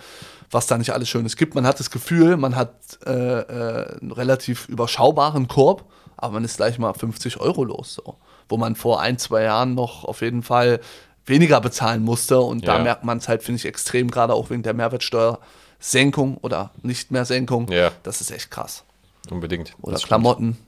was 0.50 0.66
da 0.66 0.76
nicht 0.78 0.92
alles 0.92 1.08
Schönes 1.08 1.36
gibt. 1.36 1.54
Man 1.54 1.66
hat 1.66 1.78
das 1.80 1.90
Gefühl, 1.90 2.36
man 2.36 2.56
hat 2.56 2.72
äh, 3.06 3.10
äh, 3.10 3.98
einen 4.00 4.12
relativ 4.12 4.68
überschaubaren 4.68 5.46
Korb, 5.48 5.84
aber 6.16 6.34
man 6.34 6.44
ist 6.44 6.56
gleich 6.56 6.78
mal 6.78 6.92
50 6.94 7.40
Euro 7.40 7.64
los. 7.64 7.94
So. 7.94 8.16
Wo 8.48 8.56
man 8.56 8.74
vor 8.76 9.00
ein, 9.00 9.16
zwei 9.18 9.42
Jahren 9.44 9.74
noch 9.74 10.04
auf 10.04 10.22
jeden 10.22 10.42
Fall 10.42 10.80
weniger 11.24 11.60
bezahlen 11.60 12.02
musste. 12.02 12.40
Und 12.40 12.66
da 12.66 12.78
Ja. 12.78 12.82
merkt 12.82 13.04
man 13.04 13.18
es 13.18 13.28
halt, 13.28 13.42
finde 13.42 13.58
ich, 13.58 13.66
extrem, 13.66 14.10
gerade 14.10 14.34
auch 14.34 14.50
wegen 14.50 14.62
der 14.64 14.74
Mehrwertsteuersenkung 14.74 16.38
oder 16.38 16.70
nicht 16.82 17.10
mehr 17.12 17.24
Senkung. 17.24 17.70
Ja. 17.70 17.92
Das 18.02 18.20
ist 18.20 18.30
echt 18.32 18.50
krass. 18.50 18.82
Unbedingt. 19.30 19.74
Oder 19.82 19.92
Das 19.92 20.00
stimmt. 20.02 20.08
Klamotten. 20.08 20.58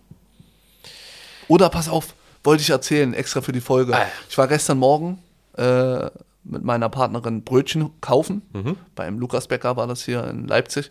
Oder 1.48 1.68
pass 1.70 1.88
auf, 1.88 2.14
wollte 2.44 2.62
ich 2.62 2.70
erzählen, 2.70 3.14
extra 3.14 3.40
für 3.40 3.52
die 3.52 3.60
Folge. 3.60 3.96
Ah. 3.96 4.06
Ich 4.28 4.38
war 4.38 4.46
gestern 4.46 4.78
Morgen 4.78 5.18
äh, 5.56 6.08
mit 6.44 6.64
meiner 6.64 6.88
Partnerin 6.88 7.44
Brötchen 7.44 7.90
kaufen. 8.00 8.42
Mhm. 8.52 8.76
Beim 8.94 9.18
Lukas 9.18 9.46
Bäcker 9.48 9.76
war 9.76 9.86
das 9.86 10.04
hier 10.04 10.24
in 10.24 10.46
Leipzig. 10.46 10.90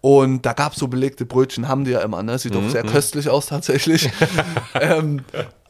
Und 0.00 0.42
da 0.46 0.52
gab 0.52 0.72
es 0.72 0.78
so 0.78 0.88
belegte 0.88 1.24
Brötchen, 1.24 1.68
haben 1.68 1.84
die 1.84 1.92
ja 1.92 2.00
immer, 2.00 2.22
ne? 2.22 2.38
Sieht 2.38 2.54
Mhm, 2.54 2.62
doch 2.64 2.70
sehr 2.70 2.84
köstlich 2.84 3.28
aus 3.28 3.46
tatsächlich. 3.46 4.10
ähm, 4.74 5.24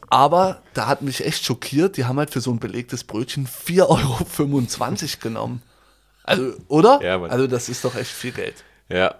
aber 0.09 0.61
da 0.73 0.87
hat 0.87 1.01
mich 1.01 1.25
echt 1.25 1.43
schockiert, 1.43 1.97
die 1.97 2.05
haben 2.05 2.17
halt 2.17 2.29
für 2.31 2.41
so 2.41 2.51
ein 2.51 2.59
belegtes 2.59 3.03
Brötchen 3.03 3.47
4,25 3.47 3.83
Euro 3.87 5.19
genommen. 5.21 5.61
Also, 6.23 6.53
oder? 6.67 6.99
Ja, 7.01 7.17
Mann. 7.17 7.29
also 7.31 7.47
das 7.47 7.69
ist 7.69 7.83
doch 7.85 7.95
echt 7.95 8.11
viel 8.11 8.31
Geld. 8.31 8.63
Ja. 8.89 9.15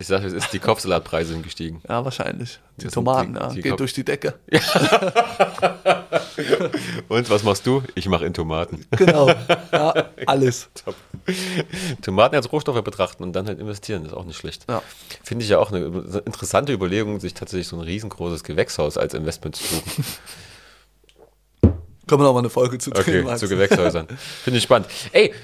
Ich 0.00 0.06
sag, 0.06 0.22
es 0.22 0.32
ist 0.32 0.52
die 0.52 0.60
Kopfsalatpreise 0.60 1.32
sind 1.32 1.42
gestiegen. 1.42 1.82
Ja, 1.88 2.04
wahrscheinlich. 2.04 2.60
Die 2.76 2.84
Das 2.84 2.92
Tomaten, 2.94 3.34
die- 3.34 3.40
ja, 3.40 3.48
die 3.48 3.62
geht 3.62 3.72
Kopf- 3.72 3.78
durch 3.78 3.92
die 3.94 4.04
Decke. 4.04 4.34
Und 7.08 7.28
was 7.30 7.42
machst 7.42 7.66
du? 7.66 7.82
Ich 7.96 8.08
mache 8.08 8.24
in 8.24 8.32
Tomaten. 8.32 8.86
Genau. 8.92 9.28
Ja, 9.72 9.92
alles. 10.26 10.68
Top. 10.84 10.94
Tomaten 12.00 12.36
als 12.36 12.52
Rohstoffe 12.52 12.82
betrachten 12.84 13.22
und 13.24 13.32
dann 13.32 13.46
halt 13.48 13.58
investieren, 13.58 14.04
ist 14.06 14.12
auch 14.12 14.24
nicht 14.24 14.36
schlecht. 14.38 14.64
Ja. 14.68 14.82
Finde 15.24 15.42
ich 15.44 15.50
ja 15.50 15.58
auch 15.58 15.72
eine 15.72 15.84
interessante 16.24 16.72
Überlegung, 16.72 17.18
sich 17.20 17.34
tatsächlich 17.34 17.66
so 17.68 17.76
ein 17.76 17.82
riesengroßes 17.82 18.44
Gewächshaus 18.44 18.96
als 18.98 19.14
Investment 19.14 19.56
zu 19.56 19.64
suchen. 19.64 20.04
Können 22.06 22.20
wir 22.22 22.24
noch 22.24 22.32
mal 22.34 22.38
eine 22.38 22.50
Folge 22.50 22.78
zu 22.78 22.90
Okay, 22.92 23.22
drehen, 23.22 23.36
zu 23.36 23.48
Gewächshäusern. 23.48 24.06
Finde 24.44 24.58
ich 24.58 24.62
spannend. 24.62 24.88
Ey, 25.12 25.34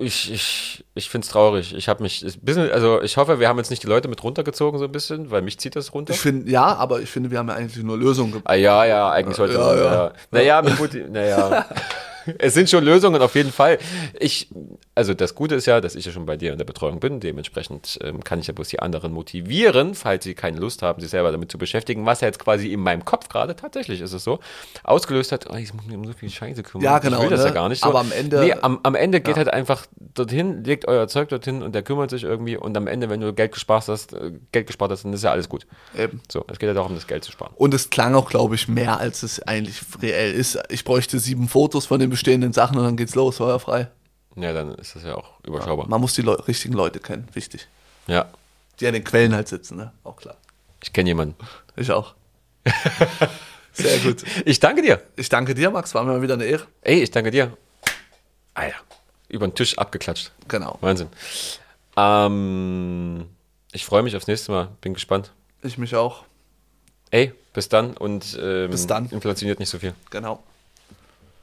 ich, 0.00 0.32
ich, 0.32 0.84
ich 0.94 1.08
finde 1.08 1.24
es 1.24 1.30
traurig. 1.30 1.74
Ich 1.74 1.88
habe 1.88 2.02
mich, 2.02 2.24
bisschen, 2.42 2.70
also 2.70 3.02
ich 3.02 3.16
hoffe, 3.16 3.40
wir 3.40 3.48
haben 3.48 3.58
jetzt 3.58 3.70
nicht 3.70 3.82
die 3.82 3.86
Leute 3.86 4.08
mit 4.08 4.22
runtergezogen 4.22 4.78
so 4.78 4.84
ein 4.86 4.92
bisschen, 4.92 5.30
weil 5.30 5.42
mich 5.42 5.58
zieht 5.58 5.76
das 5.76 5.94
runter. 5.94 6.12
Ich 6.12 6.20
finde, 6.20 6.50
ja, 6.50 6.64
aber 6.76 7.00
ich 7.00 7.10
finde, 7.10 7.30
wir 7.30 7.38
haben 7.38 7.48
ja 7.48 7.54
eigentlich 7.54 7.82
nur 7.84 7.98
Lösungen 7.98 8.32
gebracht. 8.32 8.50
Ah, 8.50 8.54
ja, 8.54 8.84
ja, 8.84 9.10
eigentlich 9.10 9.36
sollte 9.36 9.54
Ja, 9.54 9.60
man, 9.60 9.76
ja. 9.78 9.84
ja. 9.84 10.12
Naja, 10.30 10.62
mit 10.62 10.76
Putin, 10.76 11.12
naja. 11.12 11.66
es 12.38 12.54
sind 12.54 12.68
schon 12.70 12.84
Lösungen 12.84 13.20
auf 13.22 13.34
jeden 13.34 13.52
Fall. 13.52 13.78
Ich, 14.18 14.48
also 14.94 15.14
das 15.14 15.34
Gute 15.34 15.54
ist 15.54 15.66
ja, 15.66 15.80
dass 15.80 15.94
ich 15.94 16.04
ja 16.04 16.12
schon 16.12 16.26
bei 16.26 16.36
dir 16.36 16.52
in 16.52 16.58
der 16.58 16.64
Betreuung 16.64 17.00
bin. 17.00 17.20
Dementsprechend 17.20 17.98
ähm, 18.02 18.22
kann 18.24 18.40
ich 18.40 18.46
ja 18.46 18.52
bloß 18.54 18.68
die 18.68 18.80
anderen 18.80 19.12
motivieren, 19.12 19.94
falls 19.94 20.24
sie 20.24 20.34
keine 20.34 20.58
Lust 20.58 20.82
haben, 20.82 21.00
sich 21.00 21.10
selber 21.10 21.32
damit 21.32 21.50
zu 21.50 21.58
beschäftigen, 21.58 22.06
was 22.06 22.20
ja 22.20 22.28
jetzt 22.28 22.38
quasi 22.38 22.72
in 22.72 22.80
meinem 22.80 23.04
Kopf 23.04 23.28
gerade, 23.28 23.56
tatsächlich 23.56 24.00
ist 24.00 24.12
es 24.12 24.24
so, 24.24 24.40
ausgelöst 24.84 25.32
hat, 25.32 25.46
oh, 25.50 25.54
ich 25.56 25.72
muss 25.74 25.86
mich 25.86 25.96
um 25.96 26.04
so 26.04 26.12
viel 26.12 26.30
Scheiße 26.30 26.62
kümmern. 26.62 26.84
Ja, 26.84 26.98
genau, 26.98 27.18
Ich 27.18 27.22
will 27.24 27.30
das 27.30 27.40
ne? 27.40 27.46
ja 27.48 27.52
gar 27.52 27.68
nicht 27.68 27.82
so. 27.82 27.88
Aber 27.88 28.00
am 28.00 28.12
Ende- 28.12 28.40
Nee, 28.40 28.54
am, 28.60 28.80
am 28.82 28.94
Ende 28.94 29.20
geht 29.20 29.36
halt 29.36 29.48
einfach 29.52 29.86
dorthin, 30.14 30.64
legt 30.64 30.86
euer 30.88 31.08
Zeug 31.08 31.28
dorthin 31.28 31.62
und 31.62 31.74
der 31.74 31.82
kümmert 31.82 32.10
sich 32.10 32.24
irgendwie 32.24 32.56
und 32.56 32.76
am 32.76 32.86
Ende, 32.86 33.08
wenn 33.10 33.20
du 33.20 33.32
Geld 33.32 33.52
gespart 33.52 33.88
hast, 33.88 34.12
äh, 34.12 34.32
Geld 34.52 34.66
gespart 34.66 34.90
hast, 34.90 35.04
dann 35.04 35.12
ist 35.12 35.22
ja 35.24 35.30
alles 35.30 35.48
gut. 35.48 35.66
Eben. 35.96 36.20
So, 36.30 36.44
es 36.48 36.58
geht 36.58 36.66
ja 36.68 36.74
darum, 36.74 36.94
das 36.94 37.06
Geld 37.06 37.24
zu 37.24 37.32
sparen. 37.32 37.52
Und 37.56 37.74
es 37.74 37.90
klang 37.90 38.14
auch, 38.14 38.28
glaube 38.28 38.54
ich, 38.54 38.68
mehr, 38.68 38.98
als 38.98 39.22
es 39.22 39.40
eigentlich 39.42 39.80
reell 40.02 40.32
ist. 40.32 40.58
Ich 40.70 40.84
bräuchte 40.84 41.18
sieben 41.18 41.48
Fotos 41.48 41.86
von 41.86 42.00
den 42.00 42.10
bestehenden 42.18 42.52
Sachen 42.52 42.76
und 42.78 42.84
dann 42.84 42.96
geht's 42.96 43.14
los, 43.14 43.36
feuerfrei. 43.36 43.88
Ja, 44.36 44.52
dann 44.52 44.74
ist 44.74 44.94
das 44.96 45.02
ja 45.04 45.14
auch 45.14 45.40
überschaubar. 45.44 45.88
Man 45.88 46.00
muss 46.00 46.14
die 46.14 46.22
Leu 46.22 46.34
richtigen 46.34 46.74
Leute 46.74 47.00
kennen, 47.00 47.28
wichtig. 47.32 47.66
Ja, 48.06 48.26
Die 48.80 48.86
an 48.86 48.92
den 48.94 49.04
Quellen 49.04 49.34
halt 49.34 49.48
sitzen, 49.48 49.76
ne? 49.76 49.92
Auch 50.04 50.16
klar. 50.16 50.36
ich 50.82 50.92
kenne 50.92 51.10
jemanden. 51.10 51.34
Ich 51.76 51.90
auch. 51.90 52.14
Sehr 53.72 53.98
gut. 53.98 54.24
Ich 54.44 54.58
danke 54.60 54.82
dir. 54.82 55.00
Ich 55.16 55.28
danke 55.28 55.54
dir, 55.54 55.70
Max, 55.70 55.94
war 55.94 56.02
mir 56.04 56.12
mal 56.12 56.22
wieder 56.22 56.34
eine 56.34 56.44
Ehre. 56.44 56.66
Ey, 56.82 57.02
ich 57.02 57.10
danke 57.10 57.30
dir. 57.30 57.56
Alter, 58.54 58.76
über 59.28 59.46
den 59.46 59.54
Tisch 59.54 59.78
abgeklatscht. 59.78 60.32
Genau. 60.48 60.78
Wahnsinn. 60.80 61.08
Ähm, 61.96 63.26
ich 63.72 63.84
freue 63.84 64.02
mich 64.02 64.16
aufs 64.16 64.26
nächste 64.26 64.50
Mal. 64.52 64.68
Bin 64.80 64.94
gespannt. 64.94 65.32
Ich 65.62 65.78
mich 65.78 65.94
auch. 65.94 66.24
Ey, 67.10 67.32
bis 67.54 67.68
dann 67.68 67.96
und 67.96 68.38
ähm, 68.40 68.70
Bis 68.70 68.86
dann. 68.86 69.08
inflationiert 69.10 69.58
nicht 69.58 69.68
so 69.70 69.78
viel. 69.78 69.94
Genau. 70.10 70.42